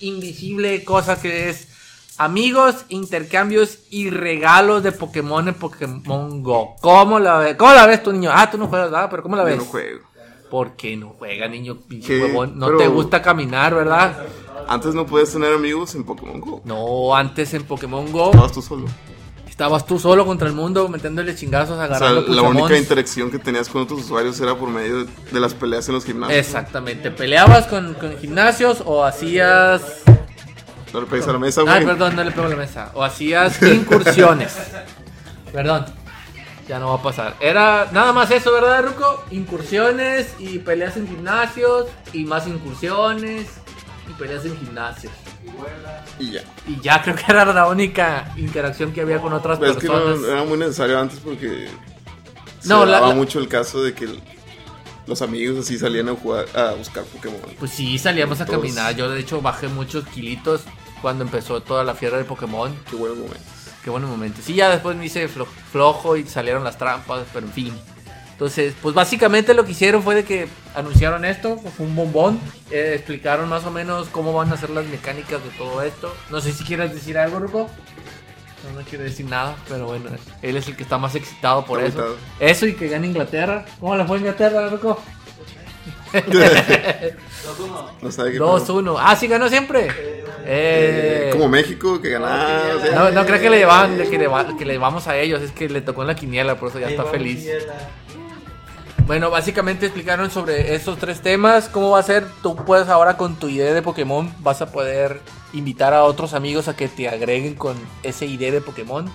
[0.00, 1.68] invisible cosa que es
[2.16, 6.76] amigos, intercambios y regalos de Pokémon en Pokémon Go.
[6.80, 7.56] ¿Cómo la ves?
[7.56, 8.30] ¿Cómo la ves tu niño?
[8.32, 9.58] Ah, tú no juegas nada, pero ¿cómo la Yo ves?
[9.58, 10.00] no juego.
[10.50, 11.76] ¿Por qué no juega, niño?
[11.76, 12.22] Pinche ¿Qué?
[12.24, 12.58] huevón.
[12.58, 14.24] No Pero- te gusta caminar, ¿verdad?
[14.66, 16.62] Antes no podías tener amigos en Pokémon Go.
[16.64, 18.86] No, antes en Pokémon Go Estabas tú solo.
[19.58, 23.40] Estabas tú solo contra el mundo metiéndole chingazos, O sea, agarrando la única interacción que
[23.40, 26.38] tenías con otros usuarios era por medio de, de las peleas en los gimnasios.
[26.38, 29.82] Exactamente, peleabas con, con gimnasios o hacías...
[30.92, 31.74] No le pegues a la mesa, güey.
[31.74, 32.92] Ay, perdón, no le pego a la mesa.
[32.94, 34.56] O hacías incursiones.
[35.52, 35.86] perdón,
[36.68, 37.34] ya no va a pasar.
[37.40, 39.24] Era nada más eso, ¿verdad, Ruco?
[39.32, 43.48] Incursiones y peleas en gimnasios y más incursiones
[44.08, 45.12] y peleas en gimnasios.
[46.18, 46.42] Y ya.
[46.66, 49.86] Y ya creo que era la única interacción que había con otras Pero es que
[49.88, 50.18] personas.
[50.20, 51.68] no, era muy necesario antes porque
[52.60, 54.08] se No, daba la- mucho el caso de que
[55.06, 57.40] los amigos así salían a jugar a buscar Pokémon.
[57.58, 58.94] Pues sí, salíamos a caminar.
[58.96, 60.62] Yo de hecho bajé muchos kilitos
[61.00, 62.74] cuando empezó toda la fiebre de Pokémon.
[62.90, 63.38] Qué buen momento.
[63.84, 64.40] Qué buen momento.
[64.44, 67.72] Sí, ya después me hice flo- flojo y salieron las trampas, pero en fin.
[68.38, 70.46] Entonces, pues básicamente lo que hicieron fue de que
[70.76, 72.38] anunciaron esto, fue un bombón,
[72.70, 76.14] eh, explicaron más o menos cómo van a ser las mecánicas de todo esto.
[76.30, 77.68] No sé si quieres decir algo, Ruco.
[78.72, 81.82] No, no quiero decir nada, pero bueno, él es el que está más excitado por
[81.82, 82.16] Está eso.
[82.38, 83.64] Eso y que gane Inglaterra.
[83.80, 85.00] ¿Cómo le fue a Inglaterra, Ruco?
[88.02, 88.58] No sabe qué pedo.
[88.66, 88.96] 2-1.
[89.00, 89.88] Ah, sí ganó siempre.
[90.44, 92.76] Eh, Como México, que ganaba.
[92.76, 95.16] o sea, no, no creo que le llevaban, que le, va- que le vamos a
[95.18, 97.46] ellos, es que le tocó en la quiniela, por eso ya está feliz.
[99.08, 103.36] Bueno, básicamente explicaron sobre esos tres temas, cómo va a ser, tú puedes ahora con
[103.36, 105.22] tu idea de Pokémon, vas a poder
[105.54, 109.10] invitar a otros amigos a que te agreguen con ese idea de Pokémon.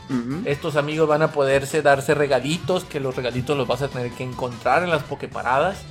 [0.45, 4.23] Estos amigos van a poderse darse regalitos, que los regalitos los vas a tener que
[4.23, 5.83] encontrar en las Poképaradas.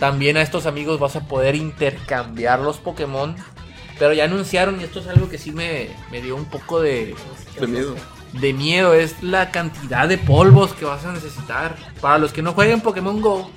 [0.00, 3.36] También a estos amigos vas a poder intercambiar los Pokémon.
[4.00, 7.14] Pero ya anunciaron, y esto es algo que sí me, me dio un poco de,
[7.60, 7.94] De miedo.
[8.32, 11.76] De miedo, es la cantidad de polvos que vas a necesitar.
[12.00, 13.50] Para los que no jueguen Pokémon Go,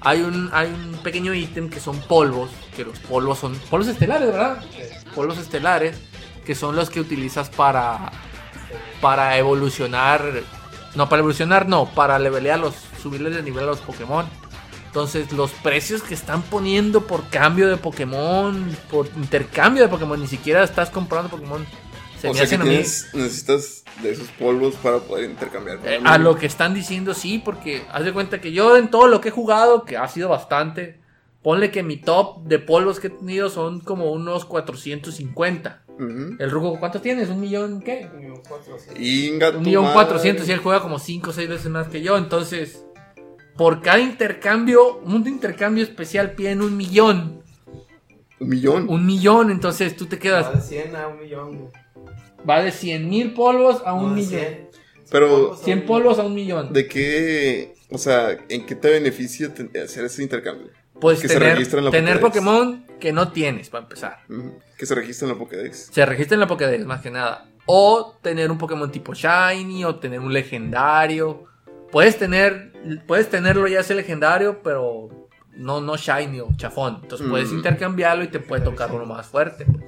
[0.00, 4.28] hay un, hay un pequeño ítem que son polvos, que los polvos son polvos estelares,
[4.28, 4.62] ¿verdad?
[5.14, 5.96] Polvos estelares,
[6.44, 8.12] que son los que utilizas para,
[9.00, 10.22] para evolucionar,
[10.94, 14.26] no, para evolucionar no, para levelear los, subirles de nivel a los Pokémon.
[14.86, 20.28] Entonces, los precios que están poniendo por cambio de Pokémon, por intercambio de Pokémon, ni
[20.28, 21.66] siquiera estás comprando Pokémon.
[22.20, 25.30] Se o me sea que hacen a mí- tienes- necesitas de esos polvos para poder
[25.30, 25.78] intercambiar.
[25.84, 29.06] eh, a lo que están diciendo sí, porque haz de cuenta que yo en todo
[29.08, 30.98] lo que he jugado, que ha sido bastante,
[31.42, 35.82] ponle que mi top de polvos que he tenido son como unos 450.
[35.96, 36.36] Ujú.
[36.38, 37.28] El Rugo, ¿cuánto tienes?
[37.28, 38.08] ¿Un millón qué?
[38.98, 42.02] Inga tu Un millón cuatrocientos y él juega como 5 o 6 veces más que
[42.02, 42.16] yo.
[42.16, 42.84] Entonces,
[43.56, 47.42] por cada intercambio, un intercambio especial piden un millón.
[48.40, 48.86] Un millón.
[48.88, 50.52] Un millón, entonces tú te Va quedas.
[50.54, 51.70] de 100 a un millón.
[52.48, 54.28] Va de 100 mil polvos a un No, millón.
[54.30, 54.68] 100.
[55.10, 56.72] Pero- 100 polvos a un millón.
[56.72, 57.74] ¿De qué?
[57.90, 59.52] O sea, ¿en qué te beneficia
[59.84, 60.68] hacer ese intercambio?
[61.00, 62.44] Pues que se tener, registra en la tener Pokédex.
[62.46, 64.18] Pokémon que no tienes, para empezar.
[64.78, 65.90] Que se registra en la Pokédex.
[65.92, 67.48] Se registra en la Pokédex, más que nada.
[67.66, 71.44] O tener un Pokémon tipo Shiny, o tener un legendario.
[71.90, 72.72] Puedes tener,
[73.06, 77.00] puedes tenerlo ya ese legendario, pero no, no Shiny o chafón.
[77.02, 77.56] Entonces puedes Mm.
[77.58, 79.66] intercambiarlo y te puede tocar uno más fuerte.
[79.66, 79.84] Pues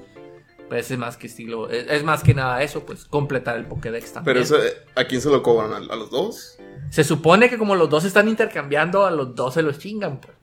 [0.71, 4.33] es más que estilo, es, es más que nada eso, pues completar el Pokédex también.
[4.33, 5.73] Pero eso, eh, ¿a quién se lo cobran?
[5.73, 6.57] ¿A, a los dos?
[6.89, 10.35] Se supone que como los dos están intercambiando, a los dos se los chingan, pues.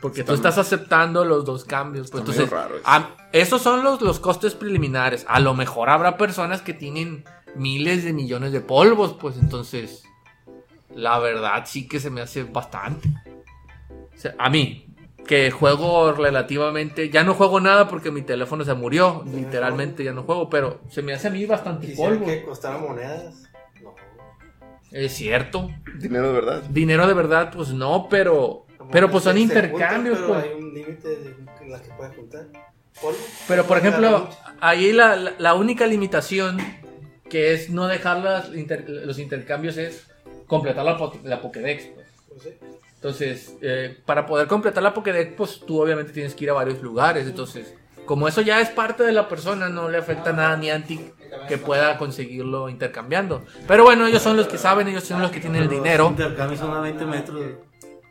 [0.00, 2.10] Porque tú Está- estás aceptando los dos cambios.
[2.10, 2.84] Pues, entonces, raro eso.
[2.86, 5.24] a- esos son los, los costes preliminares.
[5.28, 7.24] A lo mejor habrá personas que tienen
[7.56, 10.02] miles de millones de polvos, pues entonces,
[10.94, 13.08] la verdad sí que se me hace bastante.
[14.14, 14.86] O sea, a mí,
[15.26, 20.22] que juego relativamente, ya no juego nada porque mi teléfono se murió, literalmente ya no
[20.24, 22.26] juego, pero se me hace a mí bastante Quisiera polvo.
[22.26, 23.42] que costara monedas.
[23.82, 23.94] No.
[24.92, 25.70] Es cierto.
[25.98, 26.62] Dinero de verdad.
[26.68, 28.66] Dinero de verdad, pues no, pero.
[28.76, 30.44] Como Pero pues son intercambios, juntan, pues.
[30.44, 32.42] Pero hay un límite en las que puedes juntar.
[33.00, 33.18] Polvo.
[33.48, 34.28] Pero por ejemplo,
[34.60, 36.58] ahí la, la- la única limitación
[37.30, 40.06] que es no dejar las inter- los intercambios es
[40.46, 41.86] completar la, po- la Pokédex.
[41.86, 42.06] pues.
[42.28, 42.50] Pues sí.
[43.08, 46.80] Entonces, eh, para poder completar la Pokédex, pues tú obviamente tienes que ir a varios
[46.80, 47.26] lugares.
[47.26, 47.74] Entonces,
[48.06, 51.12] como eso ya es parte de la persona, no le afecta nada a Niantic
[51.46, 53.44] que pueda conseguirlo intercambiando.
[53.68, 56.08] Pero bueno, ellos son los que saben, ellos son los que tienen el dinero.
[56.08, 57.42] intercambios son a 20 metros.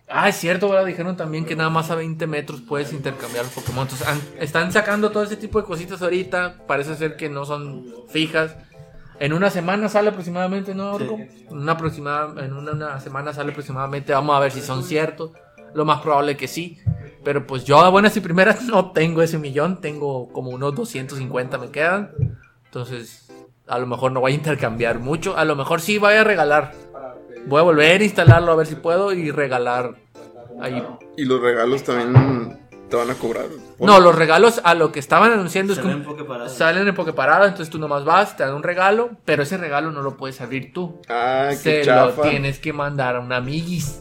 [0.08, 0.86] Ah, es cierto, ¿verdad?
[0.86, 3.88] Dijeron también que nada más a 20 metros puedes intercambiar los Pokémon.
[3.88, 6.68] Entonces, han- están sacando todo ese tipo de cositas ahorita.
[6.68, 8.56] Parece ser que no son fijas.
[9.20, 11.16] En una semana sale aproximadamente, ¿no, Orco?
[11.16, 14.14] En, una aproximada, en una, una semana sale aproximadamente.
[14.14, 15.32] Vamos a ver si son ciertos.
[15.74, 16.80] Lo más probable que sí.
[17.24, 19.82] Pero pues yo a buenas y primeras no tengo ese millón.
[19.82, 22.12] Tengo como unos 250 me quedan.
[22.66, 23.32] Entonces,
[23.68, 25.38] a lo mejor no voy a intercambiar mucho.
[25.38, 26.74] A lo mejor sí voy a regalar.
[27.46, 29.96] Voy a volver a instalarlo a ver si puedo y regalar
[30.62, 30.84] ahí.
[31.18, 33.46] Y los regalos también te van a cobrar.
[33.78, 36.50] Por- No, los regalos a lo que estaban anunciando es que Salen Poképarada.
[36.50, 40.02] salen en Pokeparada, entonces tú nomás vas, te dan un regalo, pero ese regalo no
[40.02, 41.02] lo puedes abrir tú.
[41.10, 42.06] Ah, qué Se chafa.
[42.24, 44.00] lo tienes que mandar a un amiguis.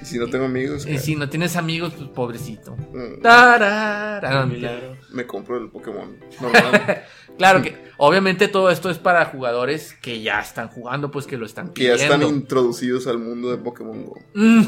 [0.00, 2.74] Y si no tengo amigos, Y si no tienes amigos, pues pobrecito.
[2.92, 4.20] Mm, Tarara.
[4.40, 4.96] No, Milagro.
[5.12, 6.16] me compro el Pokémon.
[6.40, 7.04] normal.
[7.38, 11.46] Claro que obviamente todo esto es para jugadores que ya están jugando, pues que lo
[11.46, 14.18] están que ya están introducidos al mundo de Pokémon Go.
[14.34, 14.62] Mm,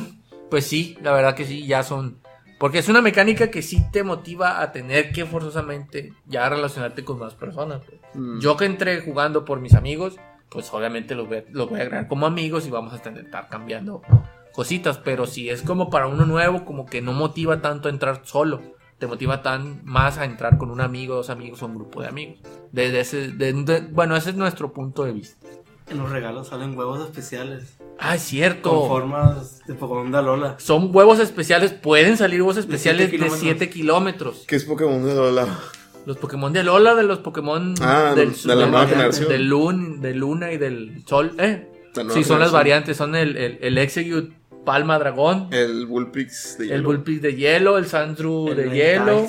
[0.48, 2.20] pues sí, la verdad que sí, ya son.
[2.59, 7.19] Porque es una mecánica que sí te motiva a tener que forzosamente ya relacionarte con
[7.19, 7.83] más personas.
[7.85, 8.01] pues.
[8.14, 8.38] Mm.
[8.40, 10.17] Yo que entré jugando por mis amigos,
[10.51, 13.49] pues obviamente los voy, a, los voy a agregar como amigos y vamos a estar
[13.49, 14.03] cambiando
[14.53, 14.99] cositas.
[14.99, 18.62] Pero si es como para uno nuevo, como que no motiva tanto a entrar solo.
[18.99, 22.09] Te motiva tan más a entrar con un amigo, dos amigos o un grupo de
[22.09, 22.38] amigos.
[22.71, 25.45] Desde ese, de- de- bueno, ese es nuestro punto de vista.
[25.88, 27.77] En los regalos salen huevos especiales.
[27.99, 28.70] Ah, es cierto.
[28.70, 30.57] Con formas de Pokémon de Alola.
[30.59, 34.44] Son huevos especiales, pueden salir huevos especiales de siete 7 kilómetros.
[34.47, 35.47] ¿Qué es Pokémon de Lola?
[36.07, 39.29] Los Pokémon de Alola, de los Pokémon Ah, del, de la nueva generación.
[39.29, 41.33] Del, lun, de Luna y del Sol.
[41.38, 41.68] Eh.
[41.94, 42.97] La Sí, son las variantes.
[42.97, 46.85] Son el, el, el Execute Palma Dragón, El Bullpix de el hielo.
[46.85, 49.27] Bullpix de hielo, el Sandru El de de hielo.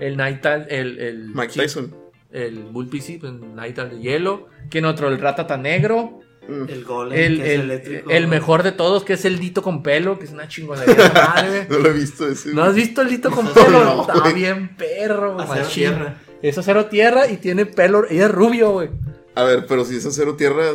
[0.00, 1.94] el Night el, el Mike sí, Tyson.
[2.30, 4.48] El Bull PC, pues Night de hielo.
[4.70, 5.08] ¿Quién otro?
[5.08, 6.20] El Ratata negro.
[6.48, 8.10] El golem, El, que es el, eléctrico.
[8.10, 11.12] el mejor de todos, que es el Dito con pelo, que es una chingonería de
[11.12, 11.66] madre.
[11.68, 12.54] No lo he visto ese.
[12.54, 13.84] ¿No has visto el Dito con pelo?
[13.84, 16.16] No, Está bien perro, Acero tierra.
[16.42, 18.04] Es acero tierra y tiene pelo.
[18.08, 18.90] Y es rubio, güey.
[19.34, 20.74] A ver, pero si es acero tierra,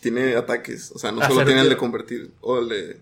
[0.00, 0.92] tiene ataques.
[0.94, 2.30] O sea, no solo tiene el de convertir.
[2.40, 2.96] O el de.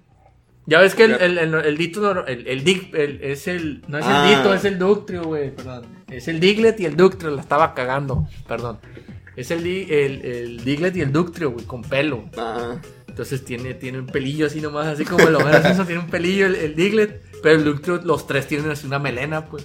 [0.67, 3.83] Ya ves que el, el, el, el Dito, no- el, el Dig, el- es el,
[3.89, 4.29] no es Ah.
[4.31, 5.87] el Dito, es el Ductrio, güey, perdón.
[6.11, 8.79] Es el Diglett y el Ductrio, la estaba cagando, perdón.
[9.37, 12.25] Es el, el, el Diglett y el Ductrio, güey, con pelo.
[12.37, 12.77] Ah,
[13.07, 16.47] Entonces tiene, tiene un pelillo así nomás, así como lo ves, eso tiene un pelillo
[16.47, 19.65] el, el Diglett, pero el Ductrio, los tres tienen así una melena, pues.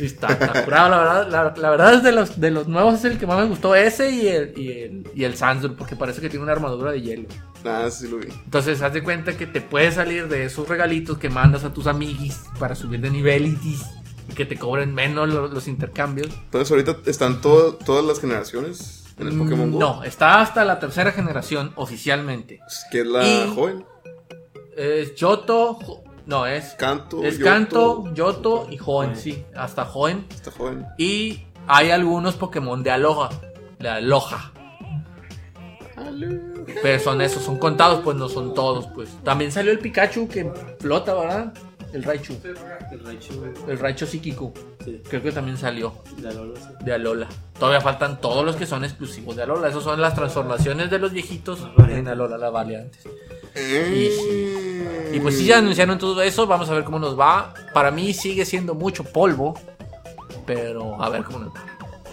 [0.00, 2.94] Y está, está curado, la verdad, la, la verdad es de los, de los nuevos
[2.94, 5.96] es el que más me gustó, ese y el, y el, y el Sandstorm, porque
[5.96, 7.28] parece que tiene una armadura de hielo.
[7.64, 8.28] ah, sí lo vi.
[8.44, 11.86] Entonces, haz de cuenta que te puedes salir de esos regalitos que mandas a tus
[11.86, 13.78] amiguis para subir de nivel y
[14.34, 16.28] que te cobren menos lo- los, intercambios.
[16.44, 19.78] Entonces, ahorita están todo- todas las generaciones en el Pokémon Go.
[19.80, 22.60] No, está hasta la tercera generación oficialmente.
[22.92, 23.84] Que es la Y- joven.
[24.76, 25.78] Es Yoto,
[26.28, 27.24] no, es, Canto.
[27.24, 30.26] es Yoto, Kanto, Yoto y Joen, sí, hasta Joen.
[30.30, 30.86] Está joven.
[30.98, 33.30] Y hay algunos Pokémon de Aloha,
[33.78, 34.52] de Aloha.
[36.82, 39.08] Pero son esos, son contados, pues no son todos, pues.
[39.24, 41.54] También salió el Pikachu que flota, ¿verdad?
[41.94, 42.34] El Raichu.
[42.92, 44.52] El Raichu, El Raichu Psíquico.
[44.84, 46.84] sí, Creo que también salió de Alola, sí.
[46.84, 47.28] de Alola.
[47.58, 49.68] Todavía faltan todos los que son exclusivos de Alola.
[49.68, 53.02] Esos son las transformaciones de los viejitos en Alola, las variantes.
[55.12, 56.46] Y pues sí, ya anunciaron todo eso.
[56.46, 57.54] Vamos a ver cómo nos va.
[57.72, 59.58] Para mí sigue siendo mucho polvo.
[60.46, 61.64] Pero a ver cómo nos va.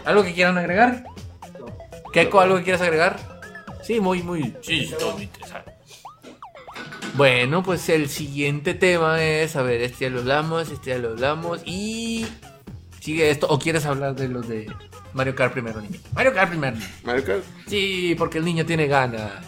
[0.05, 1.03] ¿Algo que quieran agregar?
[2.13, 3.17] Keiko, ¿algo que quieras agregar?
[3.83, 4.55] Sí, muy, muy.
[4.61, 5.73] Sí, todo muy interesante.
[7.15, 9.55] Bueno, pues el siguiente tema es.
[9.55, 11.61] A ver, este ya lo hablamos, este ya lo hablamos.
[11.65, 12.25] Y.
[12.99, 13.47] Sigue esto.
[13.47, 14.71] ¿O quieres hablar de los de
[15.13, 15.99] Mario Kart primero, niño?
[16.13, 16.75] Mario Kart primero.
[16.75, 16.89] niño.
[17.03, 17.43] Mario Kart.
[17.67, 19.43] Sí, porque el niño tiene ganas.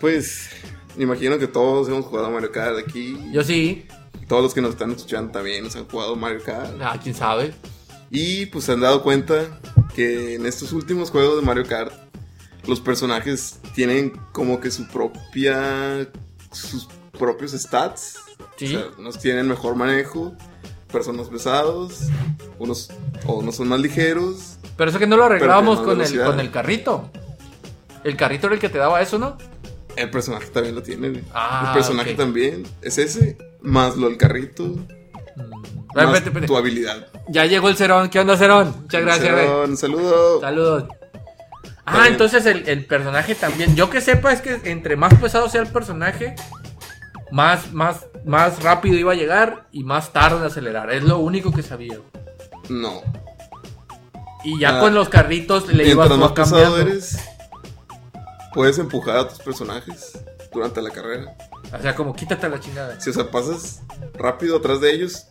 [0.00, 0.50] Pues,
[0.96, 3.18] me imagino que todos hemos jugado Mario Kart aquí.
[3.32, 3.86] Yo sí.
[4.28, 6.80] Todos los que nos están escuchando también nos han jugado Mario Kart.
[6.80, 7.54] Ah, quién sabe.
[8.10, 9.60] Y pues se han dado cuenta
[9.94, 11.92] que en estos últimos juegos de Mario Kart,
[12.66, 16.08] los personajes tienen como que su propia.
[16.52, 18.18] sus propios stats.
[18.56, 18.76] Sí.
[18.76, 20.34] O sea, unos tienen mejor manejo,
[20.90, 22.08] personas pesados,
[22.58, 22.90] unos,
[23.26, 24.58] o unos son más ligeros.
[24.76, 27.10] Pero eso que no lo arreglábamos con el, con el carrito.
[28.04, 29.36] El carrito era el que te daba eso, ¿no?
[29.96, 31.22] El personaje también lo tiene, güey.
[31.34, 34.76] Ah, el personaje también es ese, más lo del carrito,
[35.94, 37.06] Ay, más tu habilidad.
[37.28, 38.08] Ya llegó el Cerón.
[38.08, 38.74] ¿Qué onda, Cerón?
[38.82, 39.68] Muchas gracias, güey.
[39.70, 40.40] Un saludo.
[40.40, 40.84] Saludos.
[41.84, 43.74] Ah, entonces el, el personaje también.
[43.76, 46.34] Yo que sepa es que entre más pesado sea el personaje,
[47.30, 50.90] más, más, más rápido iba a llegar y más tarde en acelerar.
[50.92, 51.96] Es lo único que sabía.
[51.98, 52.80] güey.
[52.80, 53.02] No.
[54.44, 56.90] Y ya Ah, con los carritos le Mientras tú más pesado cambiando.
[56.92, 57.18] eres,
[58.54, 60.18] puedes empujar a tus personajes
[60.52, 61.36] durante la carrera.
[61.72, 63.00] O sea, como quítate la chingada.
[63.00, 63.82] Si, o sea, pasas
[64.14, 65.26] rápido atrás de ellos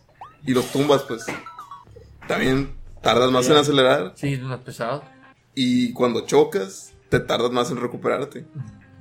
[0.46, 1.26] y los tumbas, pues
[2.28, 4.14] también tardas más en acelerar.
[4.16, 5.04] Sí, es más pesado.
[5.54, 8.46] Y cuando chocas, te tardas más en recuperarte.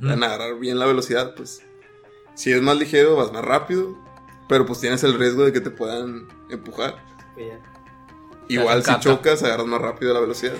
[0.02, 1.62] En agarrar bien la velocidad, pues.
[2.34, 3.96] Si es más ligero, vas más rápido.
[4.48, 6.96] Pero pues tienes el riesgo de que te puedan empujar.
[8.48, 10.56] Igual si chocas, agarras más rápido la velocidad.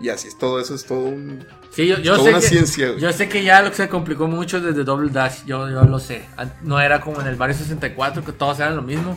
[0.00, 1.44] Y así es todo eso, es todo un...
[1.70, 3.00] Sí, yo, sé una que, ciencia, güey.
[3.00, 5.98] Yo sé que ya lo que se complicó mucho desde Double Dash, yo, yo lo
[5.98, 6.26] sé.
[6.36, 9.16] An- No era como en el Mario 64 que todos eran lo mismo.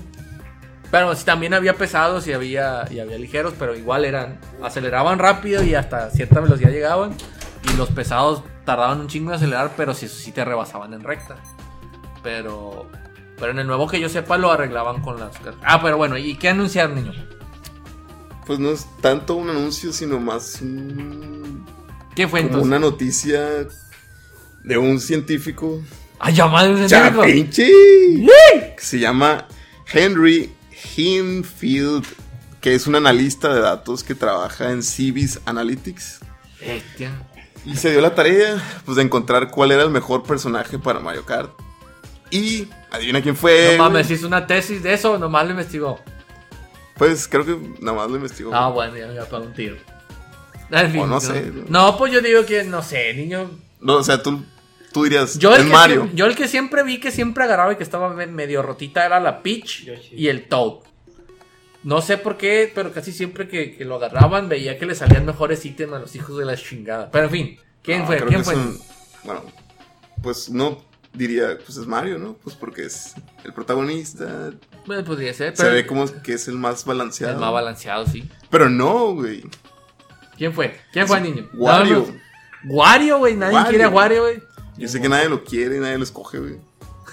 [0.91, 4.39] Pero sí también había pesados y había, y había ligeros, pero igual eran.
[4.61, 7.15] Aceleraban rápido y hasta cierta velocidad llegaban.
[7.73, 11.37] Y los pesados tardaban un chingo en acelerar, pero sí, sí te rebasaban en recta.
[12.21, 12.87] Pero.
[13.39, 15.31] Pero en el nuevo que yo sepa lo arreglaban con las.
[15.63, 17.13] Ah, pero bueno, ¿y qué anunciar, niño?
[18.45, 21.65] Pues no es tanto un anuncio, sino más un-
[22.15, 22.67] ¿Qué fue como entonces?
[22.67, 23.67] una noticia
[24.63, 25.81] de un científico
[26.19, 27.21] ¡Ay, ya madre un científico!
[27.23, 27.71] ¡Chapinchi!
[28.77, 29.47] que se llama
[29.91, 30.53] Henry
[30.95, 32.05] Hinfield,
[32.61, 36.19] que es un analista de datos que trabaja en Civis Analytics.
[36.59, 37.11] Bestia.
[37.65, 41.25] Y se dio la tarea pues, de encontrar cuál era el mejor personaje para Mario
[41.25, 41.51] Kart.
[42.29, 43.75] Y adivina quién fue.
[43.77, 45.99] No mames, hizo una tesis de eso, nomás lo investigó.
[46.97, 48.53] Pues creo que nada más lo investigó.
[48.53, 49.75] Ah, bueno, ya me voy a pagar un tiro.
[50.71, 51.51] En fin, O no sé.
[51.69, 53.49] No, pues yo digo que, no sé, niño.
[53.79, 54.43] No, o sea, tú,
[54.91, 56.05] tú dirías, Yo el, que Mario.
[56.05, 59.05] siem- yo el que siempre vi que siempre agarraba y que estaba me- medio rotita
[59.05, 60.15] era la Peach Yoshi.
[60.15, 60.79] y el Toad.
[61.83, 65.25] No sé por qué, pero casi siempre que, que lo agarraban veía que le salían
[65.25, 67.11] mejores ítems a los hijos de la chingada.
[67.11, 68.17] Pero en fin, ¿quién No, fue?
[68.19, 68.55] ¿Quién que fue?
[68.55, 68.79] un-
[69.25, 69.41] bueno,
[70.21, 70.81] pues no
[71.13, 72.33] diría, pues es Mario, ¿no?
[72.41, 74.51] Pues porque es el protagonista.
[74.85, 77.33] Bueno, podría ser, Se ve como que es el más balanceado.
[77.33, 78.29] el más balanceado, sí.
[78.49, 79.43] Pero no, güey.
[80.37, 80.79] ¿Quién fue?
[80.91, 81.49] ¿Quién fue el niño?
[81.53, 82.05] Wario.
[82.07, 82.73] No, no.
[82.73, 83.35] Wario, güey.
[83.35, 83.69] Nadie Wario.
[83.69, 84.43] quiere a Wario, güey.
[84.77, 86.57] Yo sé que nadie lo quiere, nadie lo escoge, güey.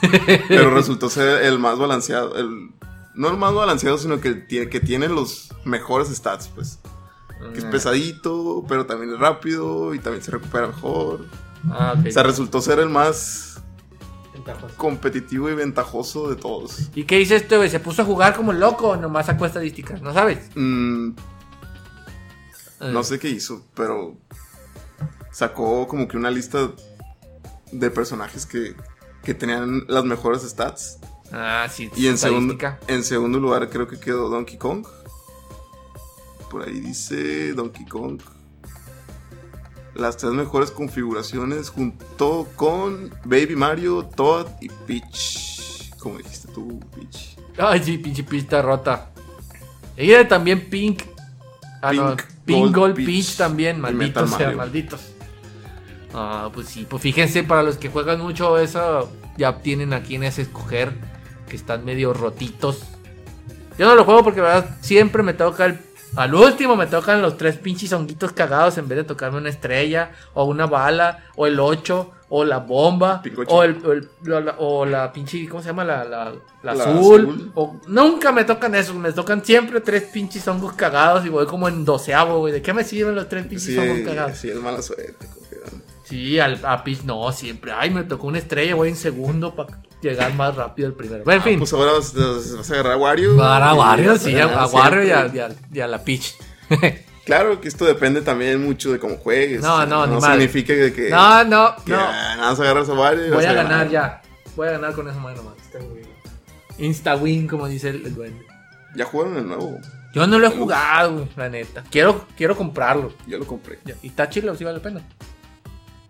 [0.48, 2.36] Pero resultó ser el más balanceado.
[2.36, 2.70] El,
[3.14, 6.78] no el más balanceado, sino que tiene, que tiene los mejores stats, pues.
[7.52, 11.24] Que es pesadito, pero también es rápido y también se recupera mejor.
[11.70, 12.06] Ah, ok.
[12.08, 13.59] O sea, resultó ser el más
[14.44, 14.74] Ventajoso.
[14.76, 16.90] competitivo y ventajoso de todos.
[16.94, 17.68] ¿Y qué dice este, güey?
[17.70, 20.00] ¿Se puso a jugar como loco o nomás sacó estadísticas?
[20.02, 20.50] ¿No sabes?
[20.54, 21.10] Mm,
[22.80, 24.16] Eh, no sé qué hizo, pero
[25.30, 26.70] sacó como que una lista
[27.72, 28.74] de personajes que,
[29.22, 30.98] que tenían las mejores stats.
[31.30, 31.90] Ah, sí.
[31.94, 32.56] Y en segundo,
[32.88, 34.86] en segundo lugar creo que quedó Donkey Kong.
[36.50, 38.20] Por ahí dice Donkey Kong.
[40.00, 45.94] Las tres mejores configuraciones junto con Baby Mario, Toad y Peach.
[45.98, 47.36] Como dijiste tú, Peach.
[47.58, 49.10] Ay, sí, pinche pista rota.
[49.98, 51.02] Y también Pink.
[51.82, 52.16] Ah, no.
[52.46, 53.78] Pink, Gold, Gold Peach Peach, también.
[53.78, 55.00] Malditos malditos.
[56.14, 56.86] Ah, pues sí.
[56.88, 60.94] Pues fíjense, para los que juegan mucho eso, ya tienen a quienes escoger.
[61.46, 62.84] Que están medio rotitos.
[63.76, 65.78] Yo no lo juego porque, la verdad, siempre me toca el.
[66.16, 70.10] Al último me tocan los tres pinches honguitos cagados en vez de tocarme una estrella,
[70.34, 74.54] o una bala, o el 8, o la bomba, o, el, o, el- o la,
[74.58, 75.84] o la pinche, ¿cómo se llama?
[75.84, 76.98] La, la, azul.
[77.22, 77.52] azul.
[77.54, 81.68] O, nunca me tocan eso, me tocan siempre tres pinches hongos cagados y voy como
[81.68, 82.52] en doceavo, güey.
[82.52, 84.36] ¿De qué me sirven los tres pinches Sí, hongos cagados?
[84.36, 85.26] sí, es mala suerte.
[85.26, 85.84] confiando.
[86.04, 87.72] Sí, al, a no, siempre.
[87.72, 91.24] Ay, me tocó una estrella, voy en segundo para llegar más rápido al primero.
[91.24, 91.58] Bueno, en fin.
[91.58, 93.36] Pues ahora vas, vas a agarrar a Wario.
[93.36, 95.38] Para y- Wario, sí, a, a Ah, Wario y a, siempre.
[95.38, 96.34] y a- y a la Peach.
[97.24, 99.60] Claro que esto depende también mucho de cómo juegues.
[99.62, 100.40] No, no, no madre.
[100.48, 101.98] significa que, que, No, no, que, no.
[102.00, 103.32] ah, nada más agarras a Wario.
[103.34, 104.20] Voy a ganar ya.
[104.56, 105.54] Voy a ganar con esa mano nomás.
[106.78, 108.44] Insta win, como dice el, el duende.
[108.96, 109.78] Ya jugaron el nuevo.
[110.12, 111.84] Yo no lo he jugado, la neta.
[111.90, 113.12] Quiero, quiero comprarlo.
[113.28, 113.78] Yo lo compré.
[114.02, 115.00] Y está chilo, sí vale la pena.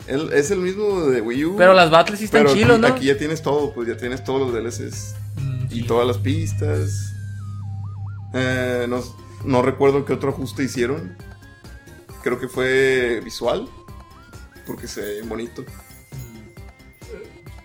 [0.06, 1.56] El- es el mismo de Wii U.
[1.56, 2.86] Pero las battles sí están chilos, aquí, ¿no?
[2.88, 5.14] aquí ya tienes todo, pues ya tienes todos los DLCs.
[5.36, 5.86] Mm, Y sí.
[5.86, 7.12] todas las pistas.
[8.34, 9.02] Eh, no,
[9.44, 11.16] no recuerdo qué otro ajuste hicieron.
[12.22, 13.68] Creo que fue visual.
[14.66, 15.64] Porque se ve bonito.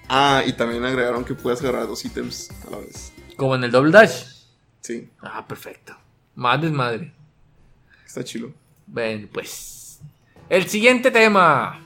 [0.07, 3.11] Ah, y también agregaron que puedes agarrar dos ítems a la vez.
[3.37, 4.23] Como en el Double Dash.
[4.81, 5.95] Sí, Ah, perfecto.
[6.35, 7.11] Más desmadre.
[8.05, 8.51] está chilo.
[8.87, 9.99] Bueno, pues.
[10.49, 11.81] El siguiente tema.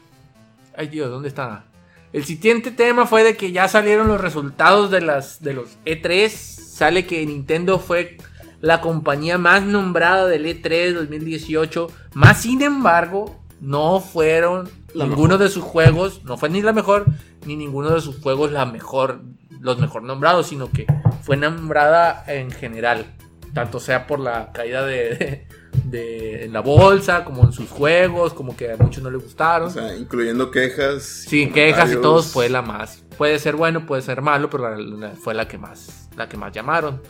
[0.79, 1.65] Ay, Dios, ¿dónde está?
[2.13, 6.29] El siguiente tema fue de que ya salieron los resultados de, las, de los E3.
[6.29, 8.15] Sale que Nintendo fue
[8.61, 11.91] la compañía más nombrada del E3 2018.
[12.13, 15.39] Más sin embargo, no fueron La ninguno mejor.
[15.39, 16.23] de sus juegos.
[16.23, 17.07] No fue ni la mejor,
[17.45, 19.19] ni ninguno de sus juegos la mejor,
[19.59, 20.87] los mejor nombrados, sino que
[21.23, 23.05] fue nombrada en general.
[23.53, 25.47] Tanto sea por la caída de,
[25.85, 29.67] de, en la bolsa, como en sus juegos, como que a muchos no les gustaron.
[29.69, 31.03] O sea, incluyendo quejas.
[31.03, 33.03] Sí, quejas y todos fue la más.
[33.17, 36.37] Puede ser bueno, puede ser malo, pero la- la- fue la que más, la que
[36.37, 37.01] más llamaron.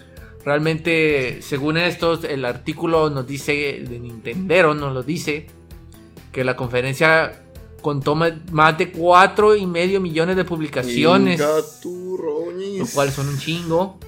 [0.46, 5.48] Realmente, según estos, el artículo nos dice, de Nintendero nos lo dice,
[6.32, 7.44] que la conferencia
[7.82, 11.40] contó más de cuatro y medio millones de publicaciones,
[12.80, 14.00] lo cual son un chingo.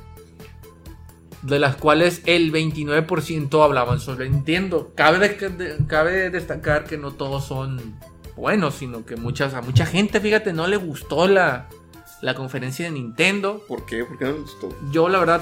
[1.42, 4.92] De las cuales el 29% hablaban sobre Nintendo.
[4.96, 5.38] Cabe,
[5.88, 7.96] cabe destacar que no todos son
[8.36, 11.68] buenos, sino que muchas, a mucha gente, fíjate, no le gustó la,
[12.22, 13.64] la conferencia de Nintendo.
[13.68, 14.06] ¿Por qué?
[14.06, 14.70] ¿Por qué no le gustó?
[14.92, 15.42] Yo la verdad,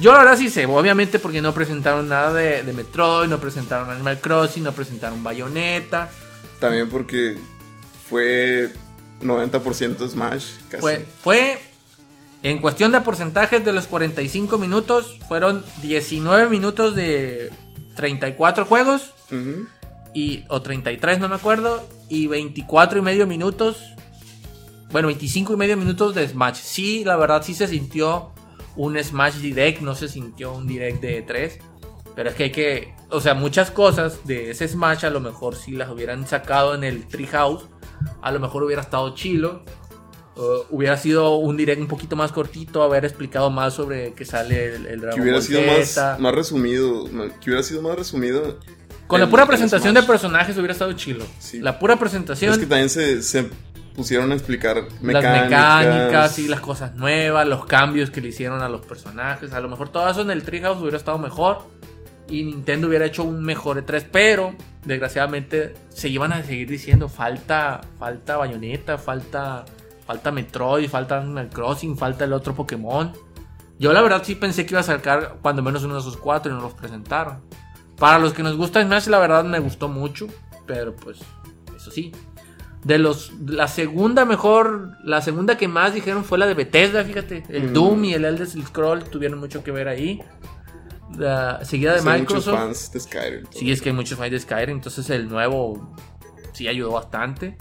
[0.00, 3.90] yo la verdad sí sé, obviamente porque no presentaron nada de, de Metroid, no presentaron
[3.90, 6.10] Animal Crossing, no presentaron Bayonetta.
[6.58, 7.38] También porque
[8.08, 8.70] fue
[9.22, 10.52] 90% Smash.
[10.68, 10.80] Casi.
[10.80, 11.58] Fue, fue,
[12.42, 17.50] en cuestión de porcentajes de los 45 minutos, fueron 19 minutos de
[17.96, 19.12] 34 juegos,
[20.14, 23.76] y, o 33, no me acuerdo, y 24 y medio minutos,
[24.90, 26.56] bueno, 25 y medio minutos de Smash.
[26.56, 28.32] Sí, la verdad sí se sintió
[28.76, 31.58] un Smash Direct, no se sintió un Direct de 3.
[32.16, 35.54] Pero es que hay que, o sea, muchas cosas de ese Smash a lo mejor
[35.54, 37.66] si las hubieran sacado en el Treehouse,
[38.20, 39.62] a lo mejor hubiera estado chilo.
[40.40, 44.74] Uh, hubiera sido un direct un poquito más cortito, haber explicado más sobre que sale
[44.74, 46.10] el, el Dragon Que hubiera Ball sido Z.
[46.12, 47.04] más, más resumido.
[47.40, 48.58] Que hubiera sido más resumido.
[49.06, 51.24] Con la el- pura presentación de personajes hubiera estado chilo.
[51.38, 51.60] Sí.
[51.60, 53.50] La pura presentación, Es que también se, se
[53.94, 55.84] pusieron a explicar las mecánicas.
[55.84, 59.52] mecánicas y las cosas nuevas, los cambios que le hicieron a los personajes.
[59.52, 61.58] A lo mejor todo eso en el Treehouse hubiera estado mejor.
[62.28, 64.06] Y Nintendo hubiera hecho un mejor E3.
[64.12, 64.54] Pero,
[64.86, 69.64] desgraciadamente, se iban a seguir diciendo: falta, falta Bayonetta, falta,
[70.10, 73.12] falta Metroid, falta Animal Crossing, falta el otro Pokémon.
[73.78, 76.50] Yo, la verdad, sí pensé que iba a sacar cuando menos uno de esos cuatro
[76.50, 77.40] y no los presentaron.
[77.96, 80.26] Para los que nos gusta Smash, la verdad me gustó mucho.
[80.66, 81.20] Pero pues,
[81.76, 82.10] eso sí.
[82.82, 87.44] De los, la segunda mejor, la segunda que más dijeron fue la de Bethesda, fíjate.
[87.48, 87.72] El Mm.
[87.72, 90.20] Doom y el Elder Scroll tuvieron mucho que ver ahí.
[91.16, 92.58] La seguida de Sí, hay muchos Microsoft.
[92.58, 93.44] fans de Skyrim.
[93.50, 95.94] Sí, es que hay muchos fans de Skyrim, entonces el nuevo
[96.52, 97.56] sí ayudó bastante.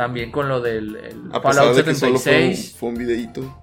[0.00, 2.76] También con lo del el A pesar de que solo fue un, 76.
[2.78, 3.62] fue un videíto.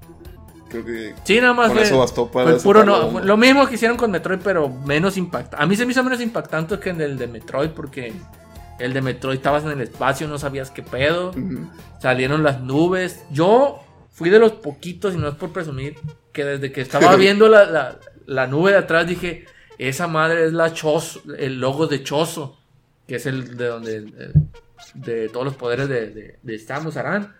[0.69, 3.65] Creo que Sí, nada más con fue, eso bastó para fue puro no, lo mismo
[3.67, 5.63] que hicieron con Metroid, pero menos impactante.
[5.63, 8.13] A mí se me hizo menos impactante que en el de Metroid, porque
[8.77, 11.31] el de Metroid estabas en el espacio, no sabías qué pedo.
[11.99, 13.23] Salieron las nubes.
[13.31, 13.79] Yo
[14.11, 15.95] fui de los poquitos, y no es por presumir,
[16.33, 19.45] que desde que estaba viendo la, la- la nube de atrás dije,
[19.79, 22.59] esa madre es la Chozo, el logo de Chozo,
[23.07, 24.31] que es el de donde
[24.93, 27.35] de todos los poderes de, de, de Samus Aran.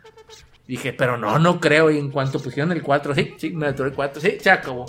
[0.68, 1.90] Dije, pero no, no creo.
[1.90, 4.86] Y en cuanto pusieron el 4, sí, sí, Metroid 4, sí, se acabó.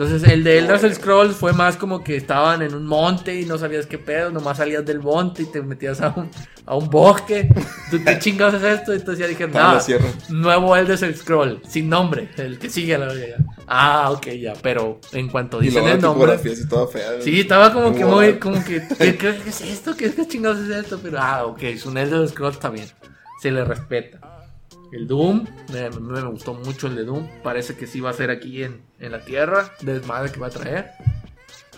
[0.00, 3.58] Entonces el de Elder Scrolls fue más como que estaban en un monte y no
[3.58, 6.30] sabías qué pedo, nomás salías del monte y te metías a un,
[6.64, 7.50] a un bosque.
[7.90, 8.94] ¿Tú qué chingados es esto?
[8.94, 9.78] Entonces ya dije, nada,
[10.30, 13.36] nuevo Elder Scroll, sin nombre, el que sigue a la ya.
[13.66, 16.32] Ah, ok, ya, pero en cuanto Y dicen luego el nombre...
[16.32, 17.20] así toda fea.
[17.20, 19.94] Sí, estaba como que muy, como que, ¿qué, qué- qué es esto?
[19.94, 20.98] ¿Qué, qué chingados es esto?
[21.02, 22.86] Pero, ah, ok, es un Elder Scrolls también.
[23.42, 24.18] Se le respeta.
[24.92, 27.26] El Doom, me, me- me gustó mucho el de Doom.
[27.42, 29.70] Parece que sí va a ser aquí en, en la Tierra.
[29.82, 30.90] Desmadre que va a traer.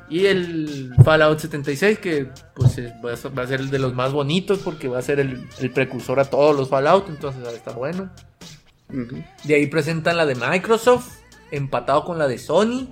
[0.08, 4.58] Y el Fallout 76, que pues es- va a ser- el de los más bonitos
[4.60, 7.08] porque va a ser el, el precursor a todos los Fallout.
[7.08, 8.10] Entonces va a estar bueno.
[9.44, 11.08] De ahí presentan la de Microsoft,
[11.50, 12.88] empatado con la de Sony.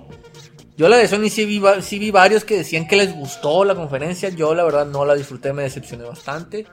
[0.77, 3.75] Yo la de Sony sí vi, sí vi varios que decían que les gustó la
[3.75, 4.29] conferencia.
[4.29, 6.65] Yo la verdad no la disfruté, me decepcioné bastante.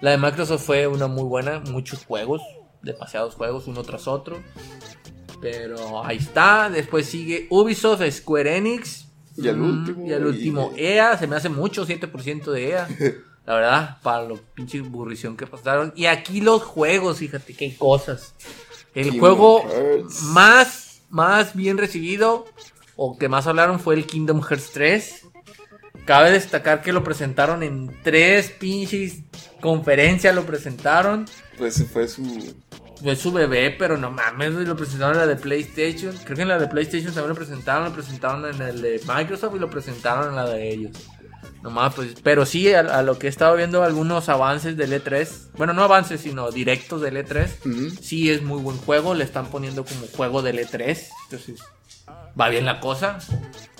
[0.00, 2.42] La de Microsoft fue una muy buena, muchos juegos,
[2.86, 4.42] demasiados juegos, uno tras otro.
[5.40, 6.70] Pero ahí está.
[6.70, 9.06] Después sigue Ubisoft, Square Enix.
[9.36, 11.18] Y el Mm, último, Y el último y- EA.
[11.18, 12.88] Se me hace mucho, 7% de EA.
[13.44, 15.92] La verdad, para lo pinche burrición que pasaron.
[15.94, 18.34] Y aquí los juegos, fíjate qué cosas.
[18.94, 20.22] El Kingdom juego Hearts.
[20.22, 22.46] más, más bien recibido
[22.96, 25.25] o que más hablaron fue el Kingdom Hearts 3.
[26.06, 29.18] Cabe destacar que lo presentaron en tres pinches
[29.60, 31.26] conferencias, lo presentaron.
[31.58, 32.54] Pues fue su.
[33.02, 36.16] Fue su bebé, pero no mames, lo presentaron en la de PlayStation.
[36.24, 39.54] Creo que en la de PlayStation también lo presentaron, lo presentaron en el de Microsoft
[39.54, 40.92] y lo presentaron en la de ellos.
[41.62, 45.28] Nomás, pues, pero sí, a, a lo que he estado viendo algunos avances del E3,
[45.58, 47.90] bueno, no avances, sino directos del E3, Ujú.
[48.00, 51.60] sí es muy buen juego, le están poniendo como juego del E3, entonces
[52.38, 53.18] va bien la cosa.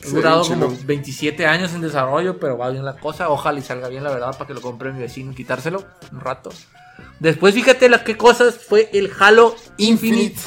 [0.05, 3.29] Ha durado como 27 años en desarrollo, pero va bien la cosa.
[3.29, 6.21] Ojalá y salga bien, la verdad, para que lo compre mi vecino y quitárselo un
[6.21, 6.51] rato.
[7.19, 10.39] Después, fíjate las que cosas fue el Halo Infinite.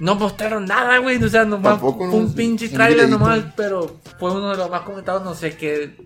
[0.00, 1.22] No mostraron nada, güey.
[1.22, 2.14] O sea, nomás Tampoco, ¿no?
[2.14, 5.22] un pinche trailer nomás, pero fue uno de los más comentados.
[5.22, 5.96] No sé qué.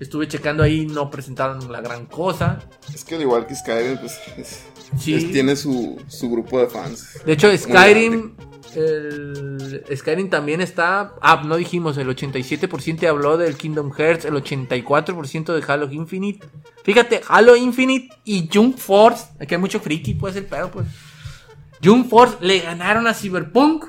[0.00, 2.58] Estuve checando ahí, no presentaron la gran cosa.
[2.92, 4.18] Es que al igual que Skyrim, pues.
[4.36, 4.64] es-
[4.98, 5.14] Sí.
[5.14, 7.18] es- tiene su, su grupo de fans.
[7.24, 8.34] De hecho, Skyrim.
[8.74, 11.14] El Skyrim también está.
[11.20, 16.46] Ah, no dijimos, el 87% habló del Kingdom Hearts, el 84% de Halo Infinite.
[16.82, 19.26] Fíjate, Halo Infinite y Jump Force.
[19.40, 20.86] Aquí hay mucho friki, pues el pedo, pues.
[21.82, 23.86] Jump Force le ganaron a Cyberpunk.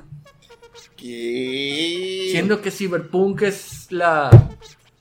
[0.96, 2.30] ¿Qué?
[2.32, 4.30] Siendo que Cyberpunk es la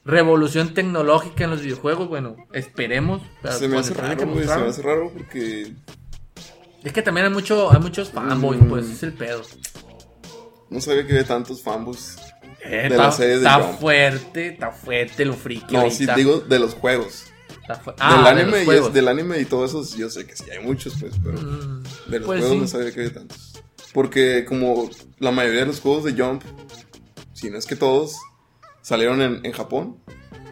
[0.05, 2.09] revolución tecnológica en los videojuegos.
[2.09, 3.23] Bueno, esperemos.
[3.59, 4.47] Se me hace raro, güey.
[4.47, 5.73] Se me hace raro porque.
[6.87, 8.69] Es que también hay, mucho, hay muchos fanboys, Mm.
[8.69, 9.43] pues es el pedo.
[10.71, 12.17] No sabía que había tantos fanboys.
[12.65, 15.75] Eh, De la serie de está fuerte, está fuerte lo friki.
[15.75, 16.15] No, ahorita.
[16.15, 17.25] sí, digo de los juegos.
[17.69, 20.45] Del, Ah, de anime y es- del anime y todo eso, yo sé que sí
[20.51, 22.59] hay muchos, pues, pero Mm, de los pues juegos sí.
[22.61, 23.53] no sabía que había tantos.
[23.93, 26.43] Porque como la mayoría de los juegos de Jump,
[27.33, 28.15] si no es que todos,
[28.83, 29.97] salieron en, en Japón,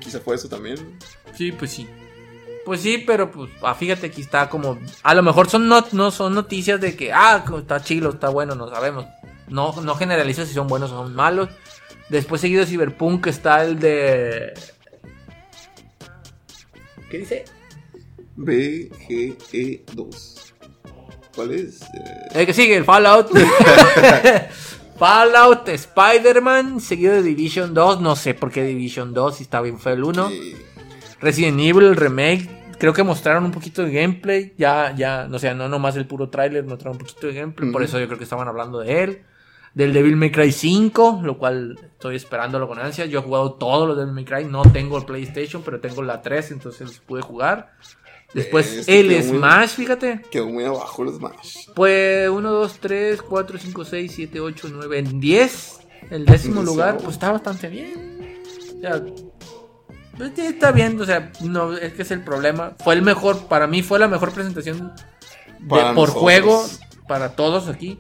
[0.01, 0.99] quizá fue eso también.
[1.37, 1.87] Sí, pues sí.
[2.65, 6.11] Pues sí, pero pues ah, fíjate aquí está como a lo mejor son no, no
[6.11, 9.07] son noticias de que ah, está chilo, está bueno, no sabemos.
[9.49, 11.49] No no generalizo si son buenos o son malos.
[12.09, 14.55] Después seguido de Cyberpunk está el de
[17.11, 17.45] ¿Qué dice?
[18.37, 20.35] BGE2.
[21.35, 21.83] ¿Cuál es?
[21.83, 23.31] Eh, El que sigue, el Fallout.
[24.99, 28.01] Fallout, Spider-Man, seguido de Division 2.
[28.01, 30.31] No sé por qué Division 2, si está bien fue el 1.
[30.31, 30.57] eh,
[31.25, 32.49] Resident Evil, el remake.
[32.79, 34.53] Creo que mostraron un poquito de gameplay.
[34.59, 37.71] Ya, ya, no sé, no nomás el puro tráiler, mostraron un poquito de gameplay.
[37.73, 39.23] Por eso yo creo que estaban hablando de él.
[39.75, 43.07] Del Devil May Cry 5, lo cual estoy esperándolo con ansia.
[43.07, 44.45] Yo he jugado todos los Devil May Cry.
[44.45, 47.73] No tengo el PlayStation, pero tengo la 3, entonces los pude jugar.
[48.35, 50.21] Después Este el quedó muy- Smash, fíjate.
[50.31, 51.69] quedó muy abajo el Smash.
[51.75, 55.81] Pues 1, 2, 3, 4, 5, 6, 7, 8, 9, en 10.
[56.11, 56.63] El décimo Décimo.
[56.63, 58.37] lugar, pues está bastante bien.
[58.77, 59.03] O sea,
[60.17, 62.75] Pues sí, está bien, o sea, no, es que es el problema.
[62.83, 64.93] Fue el mejor, para mí fue la mejor presentación
[65.61, 66.11] de- por nosotros.
[66.11, 66.65] juego
[67.09, 67.99] para todos aquí.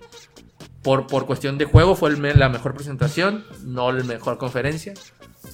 [0.82, 4.92] Por, por cuestión de juego fue el la mejor presentación, no la mejor conferencia.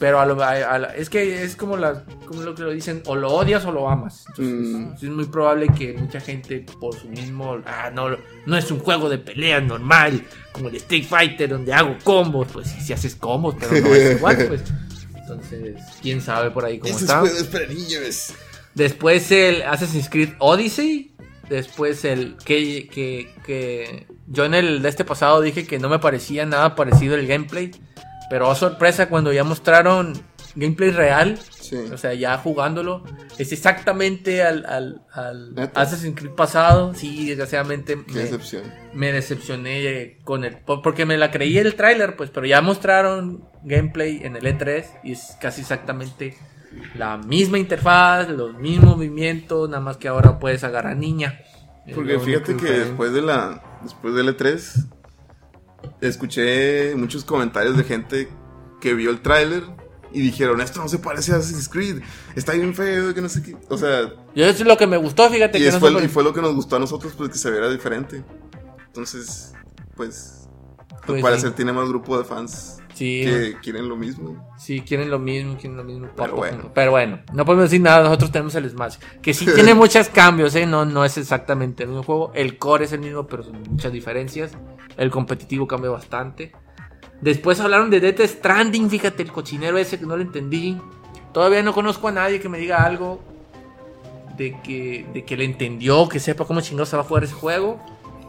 [0.00, 2.70] Pero a lo- a- a la- es que es como, la, como lo que lo
[2.70, 4.24] dicen, o lo odias o lo amas.
[4.28, 4.92] Entonces, Mm.
[4.94, 8.08] Es muy probable que mucha gente por su mismo, ah, no,
[8.46, 12.48] no es un juego de pelea normal, como el Street Fighter donde hago combos.
[12.52, 14.62] Pues sí, si haces combos, pero no es igual, pues.
[15.30, 17.22] Entonces, quién sabe por ahí cómo está.
[17.52, 18.32] para niños.
[18.74, 21.14] Después el Assassin's Creed Odyssey.
[21.48, 25.98] Después el que, que, que yo en el de este pasado dije que no me
[25.98, 27.72] parecía nada parecido el gameplay.
[28.28, 30.12] Pero oh, sorpresa cuando ya mostraron
[30.54, 31.38] gameplay real.
[31.70, 31.76] Sí.
[31.92, 33.04] O sea, ya jugándolo.
[33.38, 35.70] Es exactamente al, al, al.
[35.74, 36.92] Assassin's Creed pasado.
[36.94, 38.62] Sí, desgraciadamente Qué me, decepción.
[38.92, 40.56] me decepcioné con el...
[40.58, 42.30] por- Porque me la creí el tráiler, pues.
[42.30, 44.84] Pero ya mostraron gameplay en el E3.
[45.04, 46.36] Y es casi exactamente
[46.96, 51.40] la misma interfaz, los mismos movimientos, nada más que ahora puedes agarrar niña.
[51.86, 54.86] Es Porque fíjate que después de la después del E3
[56.00, 58.28] escuché muchos comentarios de gente
[58.80, 59.62] que vio el tráiler
[60.12, 62.02] y dijeron, "Esto no se parece a Assassin's Creed,
[62.34, 64.02] está bien feo, que no sé qué." O sea,
[64.34, 66.22] Yo eso es lo que me gustó, fíjate y, que es- no fue, y fue
[66.24, 68.22] lo que nos gustó a nosotros pues que se viera diferente.
[68.86, 69.52] Entonces,
[69.96, 70.48] pues
[71.06, 71.56] Pues parecer sí.
[71.56, 74.46] tiene más grupo de fans Sí, que quieren lo mismo.
[74.58, 76.08] sí, quieren lo mismo, quieren lo mismo.
[76.16, 76.70] Pero bueno.
[76.74, 78.96] Pero bueno, no podemos decir nada, nosotros tenemos el Smash.
[79.22, 80.66] Que sí tiene muchos cambios, ¿eh?
[80.66, 82.32] No, no es exactamente el mismo juego.
[82.34, 84.52] El core es el mismo, pero son muchas diferencias.
[84.98, 86.52] El competitivo cambia bastante.
[87.20, 90.80] Después hablaron de Death Stranding, fíjate, el cochinero ese que no lo entendí.
[91.32, 93.20] Todavía no conozco a nadie que me diga algo
[94.36, 97.34] de que, de que le entendió, que sepa cómo chingados se va a jugar ese
[97.34, 97.78] juego.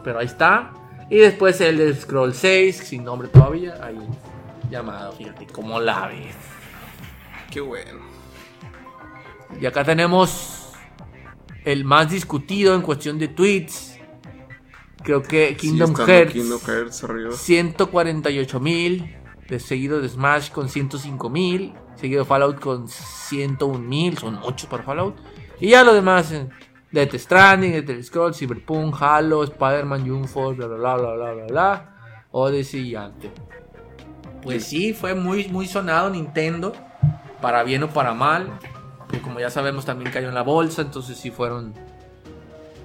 [0.03, 0.73] Pero ahí está.
[1.09, 3.79] Y después el de Scroll 6, sin nombre todavía.
[3.81, 3.97] Ahí
[4.69, 6.35] llamado, fíjate, cómo la ves.
[7.49, 7.99] Qué bueno.
[9.59, 10.71] Y acá tenemos
[11.65, 13.90] el más discutido en cuestión de tweets.
[15.03, 16.33] Creo que Kingdom Sí, Hearts.
[16.33, 17.31] Kingdom Hearts arriba.
[17.31, 19.17] 148 mil.
[19.59, 21.73] Seguido de Smash con 105 mil.
[21.95, 24.17] Seguido de Fallout con 101 mil.
[24.17, 25.15] Son 8 para Fallout.
[25.59, 26.31] Y ya lo demás.
[26.31, 26.47] eh,
[26.91, 31.95] Death Stranding, Death Scroll, Cyberpunk, Halo, Spider-Man, Jungfall, bla bla bla bla bla bla bla.
[32.31, 33.31] Odyssey y Anthem.
[34.41, 36.73] Pues sí, fue muy, muy sonado Nintendo.
[37.41, 38.57] Para bien o para mal.
[38.99, 40.81] Porque como ya sabemos también cayó en la bolsa.
[40.81, 41.73] Entonces sí fueron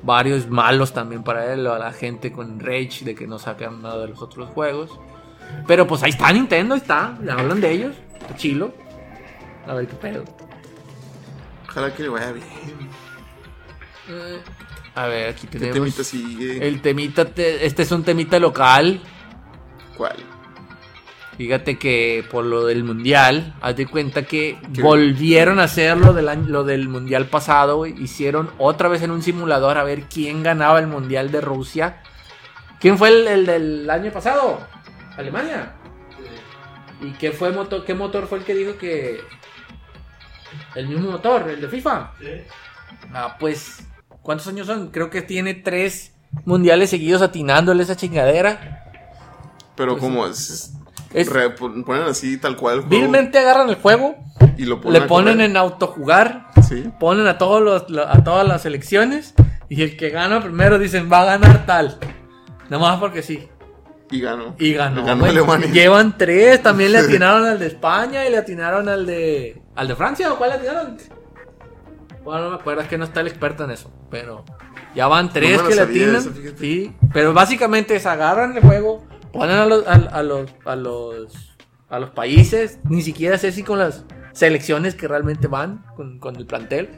[0.07, 1.67] varios malos también para él.
[1.67, 4.99] A la gente con Rage de que no sacan nada de los otros juegos.
[5.67, 7.19] Pero pues ahí está Nintendo, ahí está.
[7.23, 7.95] Le hablan de ellos.
[8.21, 8.73] Está chilo.
[9.67, 10.25] A ver qué pedo.
[11.69, 12.47] Ojalá que le vaya bien.
[14.09, 14.41] Eh,
[14.95, 15.75] A ver, aquí ¿Qué tenemos.
[15.79, 16.67] temita sigue?
[16.67, 19.01] El temita, te- este es un temita local.
[19.97, 20.17] ¿Cuál?
[21.37, 24.81] Fíjate que por lo del mundial, haz de cuenta que ¿Qué?
[24.83, 27.85] volvieron a hacer lo del, año- lo del mundial pasado.
[27.85, 32.01] Hicieron otra vez en un simulador a ver quién ganaba el mundial de Rusia.
[32.81, 34.61] ¿Quién fue el, el del año pasado?
[35.19, 35.73] Alemania.
[37.03, 39.21] ¿Y qué fue motor, qué motor fue el que dijo que
[40.75, 42.13] el mismo motor, el de FIFA?
[43.13, 43.87] Ah, pues
[44.23, 44.89] ¿cuántos años son?
[44.91, 46.15] Creo que tiene tres
[46.47, 48.85] mundiales seguidos atinándole esa chingadera.
[49.77, 50.73] Pero Pues, como es,
[51.17, 54.17] Es re- pon- ponen así tal cual el juego vilmente agarran el juego,
[54.57, 56.85] y lo ponen le ponen en autojugar, Sí.
[57.01, 59.35] ponen a todos los, a todas las selecciones
[59.69, 61.99] y el que gana primero dicen va a ganar tal.
[62.69, 63.49] Nada más porque sí.
[64.11, 64.55] Y ganó.
[64.59, 65.05] Y ganó.
[65.73, 69.61] Llevan tres, también le atinaron al de España y le atinaron al de.
[69.75, 70.97] ¿Al de Francia o cuál le atinaron?
[72.25, 73.91] Bueno, no me acuerdo, es que no está el experto en eso.
[74.11, 74.45] Pero
[74.95, 76.23] ya van tres No que le atinan.
[76.59, 81.33] sí, pero básicamente es agarran el juego, ponen a los, a, a los, a los,
[81.89, 86.37] a los países, ni siquiera sé si con las selecciones que realmente van, con, con
[86.37, 86.91] el plantel,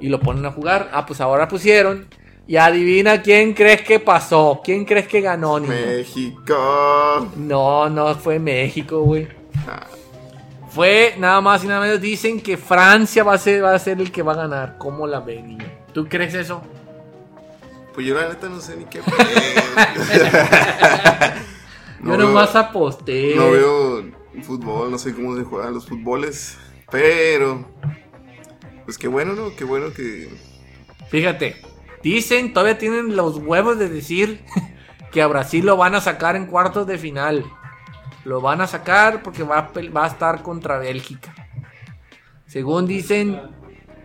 [0.00, 0.90] y lo ponen a jugar.
[0.92, 2.06] Ah, pues ahora pusieron.
[2.46, 5.74] Y adivina quién crees que pasó, quién crees que ganó, niño?
[5.74, 7.28] México.
[7.36, 9.28] No, no fue México, güey.
[9.68, 9.86] Ah,
[10.70, 12.00] Fue nada más y nada menos.
[12.00, 14.76] Dicen que Francia va a ser, va a ser el que va a ganar.
[14.78, 15.66] ¿Cómo la ven, niño?
[15.92, 16.62] ¿Tú crees eso?
[17.92, 19.00] pues yo la neta no sé ni qué.
[22.08, 23.34] Yo nomás aposté.
[23.36, 24.04] no veo
[24.42, 26.56] fútbol, no sé cómo se juegan los fútboles.
[26.90, 27.68] Pero.
[28.84, 29.54] Pues qué bueno, ¿no?
[29.56, 30.28] Qué bueno que.
[31.10, 31.56] Fíjate,
[32.02, 34.42] dicen, todavía tienen los huevos de decir
[35.12, 37.44] que a Brasil lo van a sacar en cuartos de final.
[38.24, 41.34] Lo van a sacar porque va a, pel- va a estar contra Bélgica.
[42.46, 43.40] Según dicen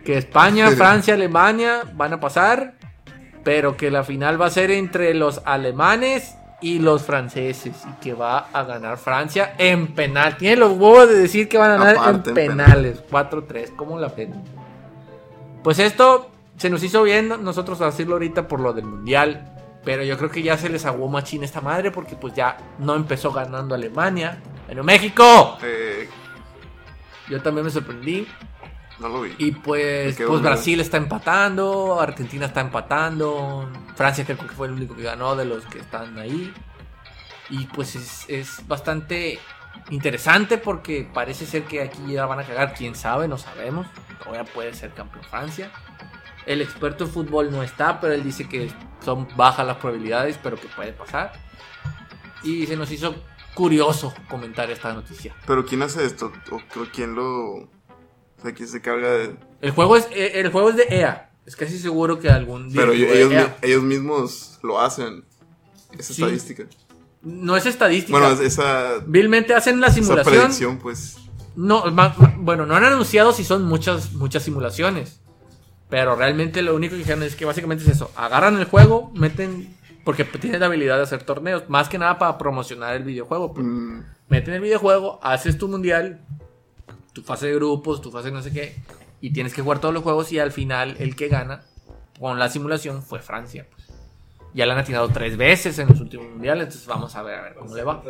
[0.06, 2.76] que España, Francia, Alemania van a pasar,
[3.44, 8.14] pero que la final va a ser entre los alemanes y los franceses y que
[8.14, 10.38] va a ganar Francia en penal.
[10.38, 13.04] Tiene los huevos de decir que van a ganar Aparte, en en penales.
[13.12, 14.34] 4-3, ¿cómo la ven?
[15.62, 19.50] Pues esto se nos hizo bien nosotros decirlo ahorita por lo del mundial.
[19.84, 22.96] Pero yo creo que ya se les aguó machín esta madre porque pues ya no
[22.96, 24.42] empezó ganando Alemania.
[24.66, 25.58] Pero México.
[25.62, 26.08] Eh,
[27.30, 28.26] Yo también me sorprendí.
[29.00, 29.36] No lo vi.
[29.38, 30.42] Y pues, pues.
[30.42, 35.46] Brasil está empatando, Argentina está empatando, Francia creo que fue el único que ganó de
[35.46, 36.54] los que están ahí.
[37.50, 39.40] Y pues es, es bastante
[39.90, 43.88] interesante porque parece ser que aquí ya van a cagar, quién sabe, no sabemos.
[44.24, 45.72] Todavía puede ser campeón Francia.
[46.46, 48.72] El experto en fútbol no está, pero él dice que
[49.04, 51.34] son bajas las probabilidades, pero que puede pasar.
[52.44, 53.16] Y se nos hizo
[53.54, 55.36] curioso comentar esta noticia.
[55.46, 56.32] Pero ¿quién hace esto?
[56.52, 56.60] ¿O
[56.92, 57.70] quién lo...
[58.44, 59.36] O sea, quién se carga de...
[59.62, 61.30] El juego es, eh, el juego es de EA.
[61.46, 62.82] Es casi seguro que algún día.
[62.82, 63.48] Pero de ellos, EA.
[63.62, 65.24] mi- ellos mismos lo hacen.
[65.98, 66.22] Esa Sí.
[66.24, 66.64] estadística.
[67.22, 68.18] No es estadística.
[68.20, 70.36] Bueno, es- esa, Vilmente hacen la esa simulación.
[70.36, 71.16] predicción, pues...
[71.56, 75.22] No, ma- ma- bueno, no han anunciado si son muchas, muchas simulaciones.
[75.90, 78.12] Pero realmente lo único que dijeron es que básicamente es eso.
[78.18, 79.74] Agarran el juego, meten.
[80.04, 81.64] Porque tienen la habilidad de hacer torneos.
[81.70, 83.54] Más que nada para promocionar el videojuego.
[83.54, 83.66] pues.
[83.66, 86.20] mm, Meten el videojuego, haces tu mundial,
[87.14, 88.76] tu fase de grupos, tu fase no sé qué.
[89.22, 90.32] Y tienes que jugar todos los juegos.
[90.32, 91.64] Y al final, el que gana
[92.20, 93.68] con la simulación fue Francia.
[93.74, 93.88] pues.
[94.54, 96.66] Ya la han atinado tres veces en los últimos mundiales.
[96.66, 98.04] Entonces vamos a ver, a ver cómo le va.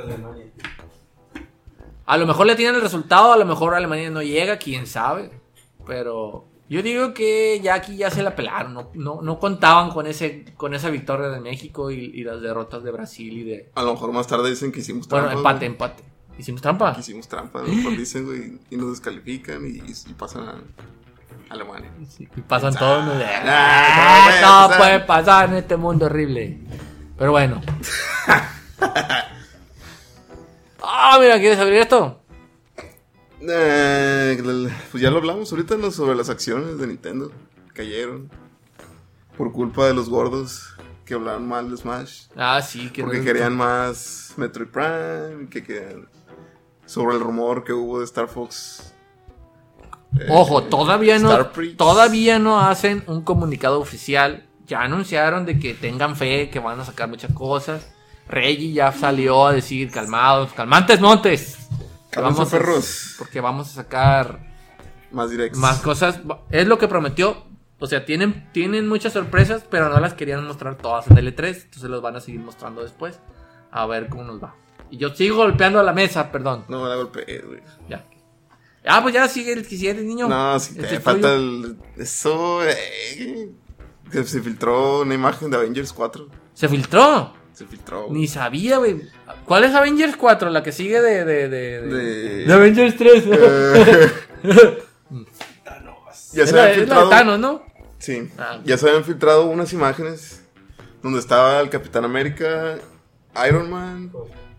[2.05, 5.31] A lo mejor le tienen el resultado, a lo mejor Alemania no llega, quién sabe.
[5.85, 8.73] Pero yo digo que ya aquí ya se la pelaron.
[8.73, 12.83] No, no, no contaban con ese con esa victoria de México y, y las derrotas
[12.83, 13.71] de Brasil y de.
[13.75, 16.03] a lo mejor más tarde dicen que hicimos Bueno, empate, empate.
[16.37, 16.95] Hicimos trampa.
[16.99, 17.61] Hicimos trampa.
[17.63, 20.55] Mejor dicen, güey, y nos descalifican y, y pasan a
[21.49, 21.91] Alemania.
[22.09, 23.05] Sí, y pasan todos.
[23.05, 23.11] ¿no?
[23.13, 26.59] Ah, Ah, no no puede pasar en este mundo horrible.
[27.17, 27.61] Pero bueno.
[30.85, 32.21] Ah, mira, ¿quieres abrir esto?
[33.41, 34.37] Eh,
[34.91, 35.91] pues ya lo hablamos ahorita ¿no?
[35.91, 37.31] sobre las acciones de Nintendo.
[37.73, 38.29] Cayeron.
[39.37, 40.75] Por culpa de los gordos
[41.05, 42.27] que hablaban mal de Smash.
[42.35, 45.49] Ah, sí, que Porque no- querían más Metroid Prime.
[45.49, 46.07] Que querían.
[46.85, 48.93] Sobre el rumor que hubo de Star Fox.
[50.19, 54.47] eh, Ojo, todavía no, todavía no hacen un comunicado oficial.
[54.65, 57.93] Ya anunciaron de que tengan fe, que van a sacar muchas cosas.
[58.27, 61.67] Reggie ya salió a decir, calmados, calmantes montes.
[62.15, 63.15] Vamos a- perros.
[63.17, 64.39] porque vamos a sacar
[65.11, 65.59] Más directos.
[65.59, 66.19] más cosas.
[66.51, 67.43] Es lo que prometió.
[67.79, 71.63] O sea, tienen, tienen muchas sorpresas, pero no las querían mostrar todas en L3.
[71.65, 73.19] Entonces los van a seguir mostrando después.
[73.71, 74.55] A ver cómo nos va.
[74.93, 76.65] Y yo sigo golpeando a la mesa, perdón.
[76.67, 77.61] No me la golpeé, güey.
[77.89, 78.05] Ya.
[78.85, 80.27] Ah, pues ya sigue el siguiente niño.
[80.29, 81.77] No, si te Este es falta el.
[81.97, 83.49] Eso, eh,
[84.11, 86.27] que Se filtró una imagen de Avengers 4.
[86.53, 87.33] Se filtró.
[87.53, 88.03] Se filtró.
[88.07, 88.19] güey.
[88.21, 89.01] Ni sabía, güey.
[89.45, 90.51] ¿Cuál es Avengers 4?
[90.51, 91.25] La que sigue de.
[91.25, 93.23] de, de, De- de Avengers 3.
[93.31, 94.13] Eh,
[96.33, 97.09] ya es, se la, habían de filtrado.
[97.09, 97.63] Thanos, ¿no?
[97.97, 98.29] Sí.
[98.37, 98.59] Ah.
[98.63, 100.43] Ya se habían filtrado unas imágenes
[101.01, 102.77] donde estaba el Capitán América,
[103.47, 104.11] Iron Man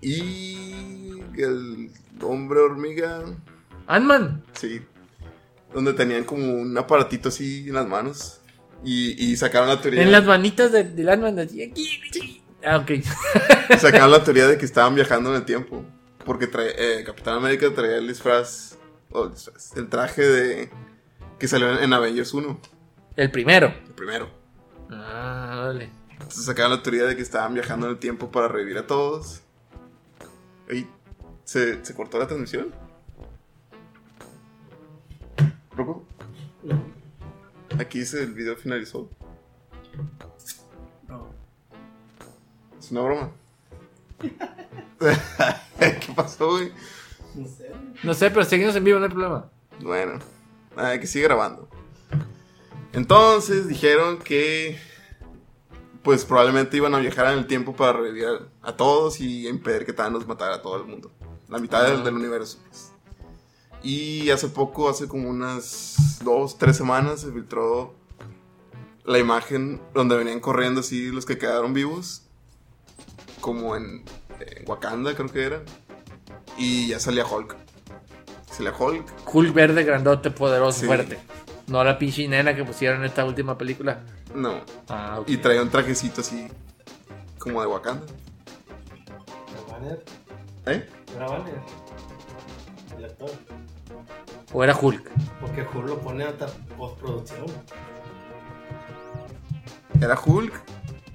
[0.05, 1.91] y el
[2.23, 3.25] hombre hormiga.
[3.87, 4.45] Ant-Man.
[4.55, 4.83] Sí.
[5.73, 8.41] Donde tenían como un aparatito así en las manos.
[8.85, 10.03] Y, y sacaron la teoría.
[10.03, 11.39] En las manitas de- del Ant-Man.
[11.39, 12.43] así, aquí, aquí.
[12.65, 12.91] Ah, ok.
[13.79, 15.85] Sacaron la teoría de que estaban viajando en el tiempo.
[16.25, 18.79] Porque trae, eh, Capitán América traía el disfraz,
[19.11, 20.71] o el disfraz, el traje de
[21.39, 22.59] que salió en, en Avengers 1,
[23.17, 23.67] El primero.
[23.87, 24.31] el primero.
[24.91, 25.91] Ah, vale.
[26.13, 29.43] Entonces sacaron la teoría de que estaban viajando en el tiempo para revivir a todos.
[31.45, 32.73] Se, se cortó la transmisión.
[35.77, 36.05] ¿Loco?
[37.79, 39.11] Aquí dice el video finalizó.
[42.79, 43.31] Es una broma.
[45.79, 46.73] ¿Qué pasó, güey?
[47.35, 47.71] No sé.
[48.03, 49.51] No sé, pero seguimos en vivo, no hay problema.
[49.81, 50.19] Bueno,
[50.77, 51.69] nada, que sigue grabando.
[52.93, 54.79] Entonces dijeron que
[56.05, 59.85] pues probablemente iban a viajar en el tiempo para revivir a, a todos y impedir
[59.85, 61.11] que Thanos matara a todo el mundo.
[61.49, 62.59] La mitad del, del universo.
[62.69, 62.93] pues.
[63.83, 67.95] Y hace poco, hace como unas dos, tres semanas, se filtró
[69.05, 72.23] la imagen donde venían corriendo así los que quedaron vivos.
[73.41, 74.05] Como en,
[74.41, 75.63] en Wakanda, creo que era.
[76.57, 77.57] Y ya salía Hulk.
[78.51, 79.05] Salía Hulk.
[79.35, 80.87] Hulk verde, grandote, poderoso, Sí.
[80.87, 81.19] fuerte.
[81.67, 84.01] No la pinche nena que pusieron en esta última película.
[84.35, 84.61] No.
[84.89, 85.35] Ah, okay.
[85.35, 86.49] Y traía un trajecito así,
[87.39, 88.05] como de Wakanda.
[89.53, 90.05] ¿Era Banner?
[90.67, 90.89] ¿Eh?
[91.17, 91.55] ¿Era Banner?
[92.99, 93.31] ¿El actor?
[94.53, 95.11] ¿O era Hulk?
[95.41, 96.47] Porque Hulk lo pone hasta
[96.77, 97.47] postproducción.
[100.01, 100.53] ¿Era Hulk?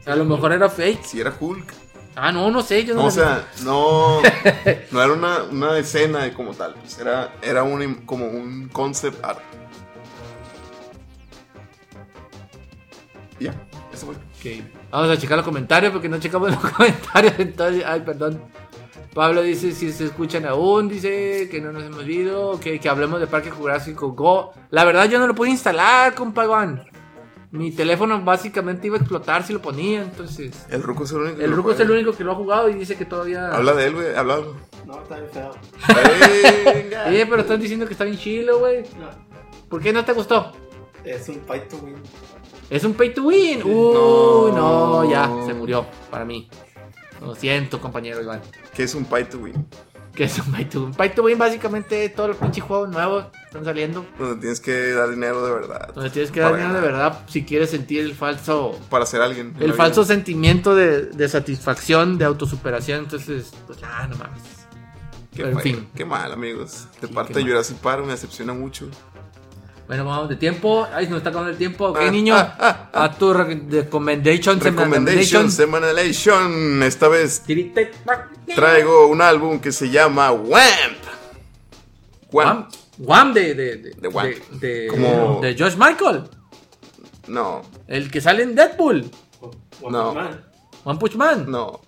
[0.06, 1.04] A lo mejor era fake.
[1.04, 1.74] Si sí, era Hulk.
[2.16, 4.22] Ah, no, no sé, yo no, O sea, no,
[4.92, 9.40] no era una, una escena como tal, pues era, era un, como un concept art.
[13.40, 13.54] Y ya,
[13.94, 14.16] eso fue.
[14.40, 14.72] Okay.
[14.92, 17.34] Vamos a checar los comentarios porque no checamos los comentarios.
[17.38, 18.42] Entonces, ay, perdón.
[19.14, 23.20] Pablo dice si se escuchan aún, dice que no nos hemos ido, que, que hablemos
[23.20, 24.54] de Parque Jurásico Go.
[24.70, 26.86] La verdad yo no lo pude instalar, compa Juan.
[27.52, 30.68] Mi teléfono básicamente iba a explotar si lo ponía, entonces.
[30.70, 31.42] El Ruco es el único.
[31.42, 33.48] El Ruco es el único que lo ha jugado y dice que todavía.
[33.48, 34.38] Habla de él, güey, habla.
[34.86, 35.52] No, está bien feo.
[35.88, 36.42] sí,
[37.18, 38.84] eh, pero están diciendo que está bien chilo, güey.
[39.00, 39.10] No.
[39.68, 40.52] ¿Por qué no te gustó?
[41.04, 41.96] Es un fight to win.
[42.70, 43.64] Es un pay to win.
[43.64, 45.10] Uy, no.
[45.10, 46.48] ya, se murió para mí.
[47.22, 48.42] Lo siento, compañero Iván.
[48.74, 49.66] ¿Qué es un pay to win?
[50.20, 50.94] que es un pay to win.
[50.94, 54.06] Pay to win básicamente todos los pinches juegos nuevos están saliendo.
[54.18, 55.94] Donde tienes que dar dinero de verdad.
[55.94, 58.78] Donde tienes que dar dinero de verdad si quieres sentir el falso...
[58.90, 59.56] Para ser alguien.
[59.62, 63.00] El falso sentimiento de, satisfacción, de autosuperación.
[63.06, 64.42] Entonces, pues nada, no mames.
[65.34, 65.88] Qué Pero, mal, en fin.
[65.96, 66.88] Qué mal, amigos.
[67.00, 68.90] De parte de Jurassic Park me decepciona mucho.
[69.90, 70.88] Bueno, vamos de tiempo.
[70.94, 71.88] Ay, nos está acabando el tiempo.
[71.88, 72.36] Ah, ok, niño.
[72.36, 74.60] Ah, ah, ah, a tu recommendation.
[74.60, 76.84] Recommendation, semanalation.
[76.84, 77.42] Esta vez
[78.54, 81.04] traigo un álbum que se llama Wamp.
[82.32, 82.72] Wamp.
[83.00, 84.36] Wamp de, de, de, de, Wamp.
[84.62, 85.40] de, Como...
[85.42, 86.26] de George Michael.
[87.26, 87.64] No.
[87.88, 89.10] El que sale en Deadpool.
[89.82, 90.14] One no.
[90.14, 90.46] Pushman.
[90.84, 91.50] One Punch Man.
[91.50, 91.82] No.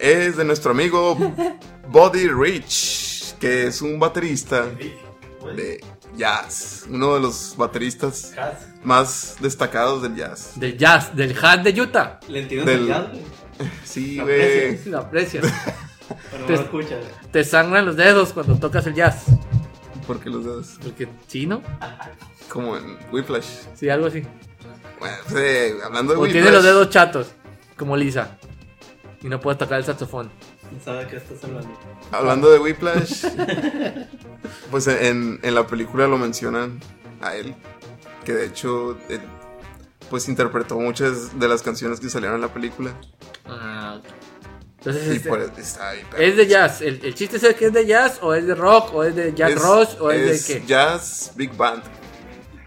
[0.00, 1.16] Es de nuestro amigo
[1.90, 4.66] Body Rich, que es un baterista
[5.54, 5.80] de
[6.18, 8.34] jazz, uno de los bateristas
[8.84, 10.52] más destacados del jazz.
[10.56, 12.20] Del jazz, del jazz de Utah.
[12.28, 12.86] ¿Le entiendes del...
[12.86, 13.22] jazz, güey?
[13.84, 14.84] Sí, güey.
[14.84, 15.46] Lo aprecias.
[16.30, 17.04] Pero te, lo escuchas.
[17.30, 19.24] Te sangran los dedos cuando tocas el jazz.
[20.06, 20.78] ¿Por qué los dedos?
[20.82, 21.62] Porque sí, ¿no?
[22.48, 23.46] Como en Whiplash.
[23.74, 24.22] Sí, algo así.
[24.98, 27.28] Bueno, pues, eh, hablando de o tiene los dedos chatos,
[27.76, 28.38] como Lisa.
[29.22, 30.30] Y no puede tocar el saxofón
[30.84, 31.68] sabe qué estás hablando.
[32.12, 33.26] Hablando de Whiplash,
[34.70, 36.80] pues en, en, la película lo mencionan
[37.20, 37.54] a él,
[38.24, 38.96] que de hecho
[40.10, 42.92] pues interpretó muchas de las canciones que salieron en la película.
[43.46, 44.00] Ah,
[44.78, 46.80] entonces es, este, es, de jazz.
[46.82, 49.50] El, chiste es que es de jazz o es de rock o es de jazz
[49.50, 50.66] es, rock o es, de qué.
[50.66, 51.82] Jazz Big Band.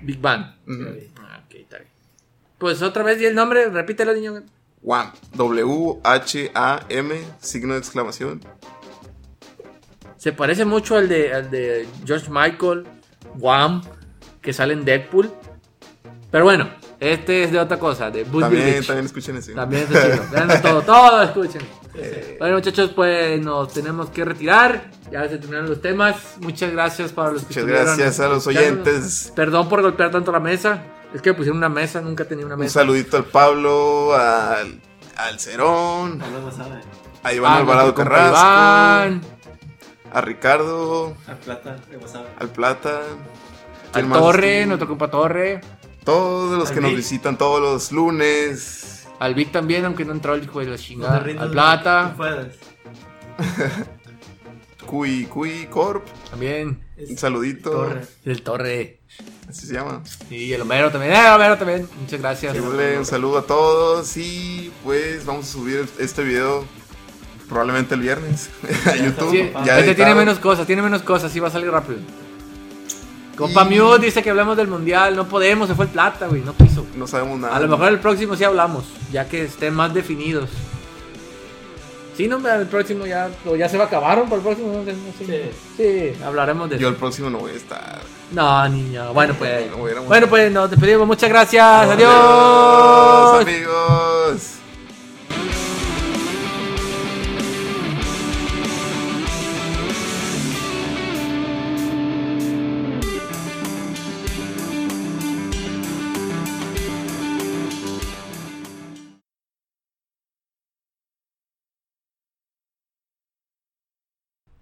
[0.01, 0.53] Big Band.
[0.65, 0.81] Mm
[1.45, 1.89] okay, está bien.
[2.57, 4.43] Pues otra vez di el nombre, repítelo, niño.
[4.83, 5.11] Wham.
[5.35, 8.41] W-H-A-M, signo de exclamación.
[10.17, 12.85] Se parece mucho al de, al de George Michael,
[13.39, 13.81] Wham,
[14.41, 15.31] que sale en Deadpool.
[16.29, 16.69] Pero bueno,
[16.99, 19.53] este es de otra cosa, de Bush También, también escuchen eso.
[19.53, 21.61] También escuchen todo, todo escuchen.
[21.95, 22.35] Eh.
[22.39, 24.91] Bueno, muchachos, pues nos tenemos que retirar.
[25.11, 26.35] Ya se terminaron los temas.
[26.39, 29.33] Muchas gracias para los Muchas gracias a los oyentes.
[29.35, 30.83] Perdón por golpear tanto la mesa.
[31.13, 32.79] Es que me pusieron una mesa, nunca tenía una mesa.
[32.79, 34.79] Un saludito al Pablo, al,
[35.17, 36.21] al Cerón,
[37.23, 39.21] a Iván ah, Alvarado Carrasco, Iván.
[40.11, 41.77] a Ricardo, al Plata,
[42.39, 43.01] al Plata,
[43.93, 45.59] al Torre, nuestro compa Torre,
[46.05, 50.43] todos los que nos visitan todos los lunes, al Vic también, aunque no entró el
[50.43, 52.15] hijo de la chingada, al Plata,
[54.85, 57.93] Cuy, Cuy Corp, también, un saludito.
[58.23, 59.00] El torre.
[59.51, 60.01] Así se llama.
[60.29, 61.11] Y el Homero también.
[61.13, 61.85] Eh, Homero también.
[61.99, 62.55] Muchas gracias.
[62.57, 64.15] Un saludo a todos.
[64.15, 66.63] Y pues vamos a subir este video
[67.49, 68.49] probablemente el viernes
[68.85, 69.51] a YouTube.
[69.77, 71.33] Este tiene menos cosas, tiene menos cosas.
[71.33, 71.99] Sí, va a salir rápido.
[73.35, 73.99] Compa y...
[73.99, 75.17] Dice que hablamos del mundial.
[75.17, 76.41] No podemos, se fue el plata, güey.
[76.43, 76.85] No quiso.
[76.95, 77.53] No sabemos nada.
[77.53, 80.49] A lo mejor el próximo sí hablamos, ya que estén más definidos.
[82.21, 84.71] Sí, no, el próximo ya, ya se va acabaron para el próximo.
[84.73, 85.41] No, sí, sí.
[85.75, 87.99] sí, hablaremos de Yo el próximo no voy a estar.
[88.31, 89.11] No, niño.
[89.11, 89.71] Bueno, pues.
[90.05, 91.07] Bueno, pues nos despedimos.
[91.07, 91.63] Muchas gracias.
[91.65, 94.60] Adiós amigos.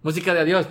[0.02, 0.66] Música de adiós.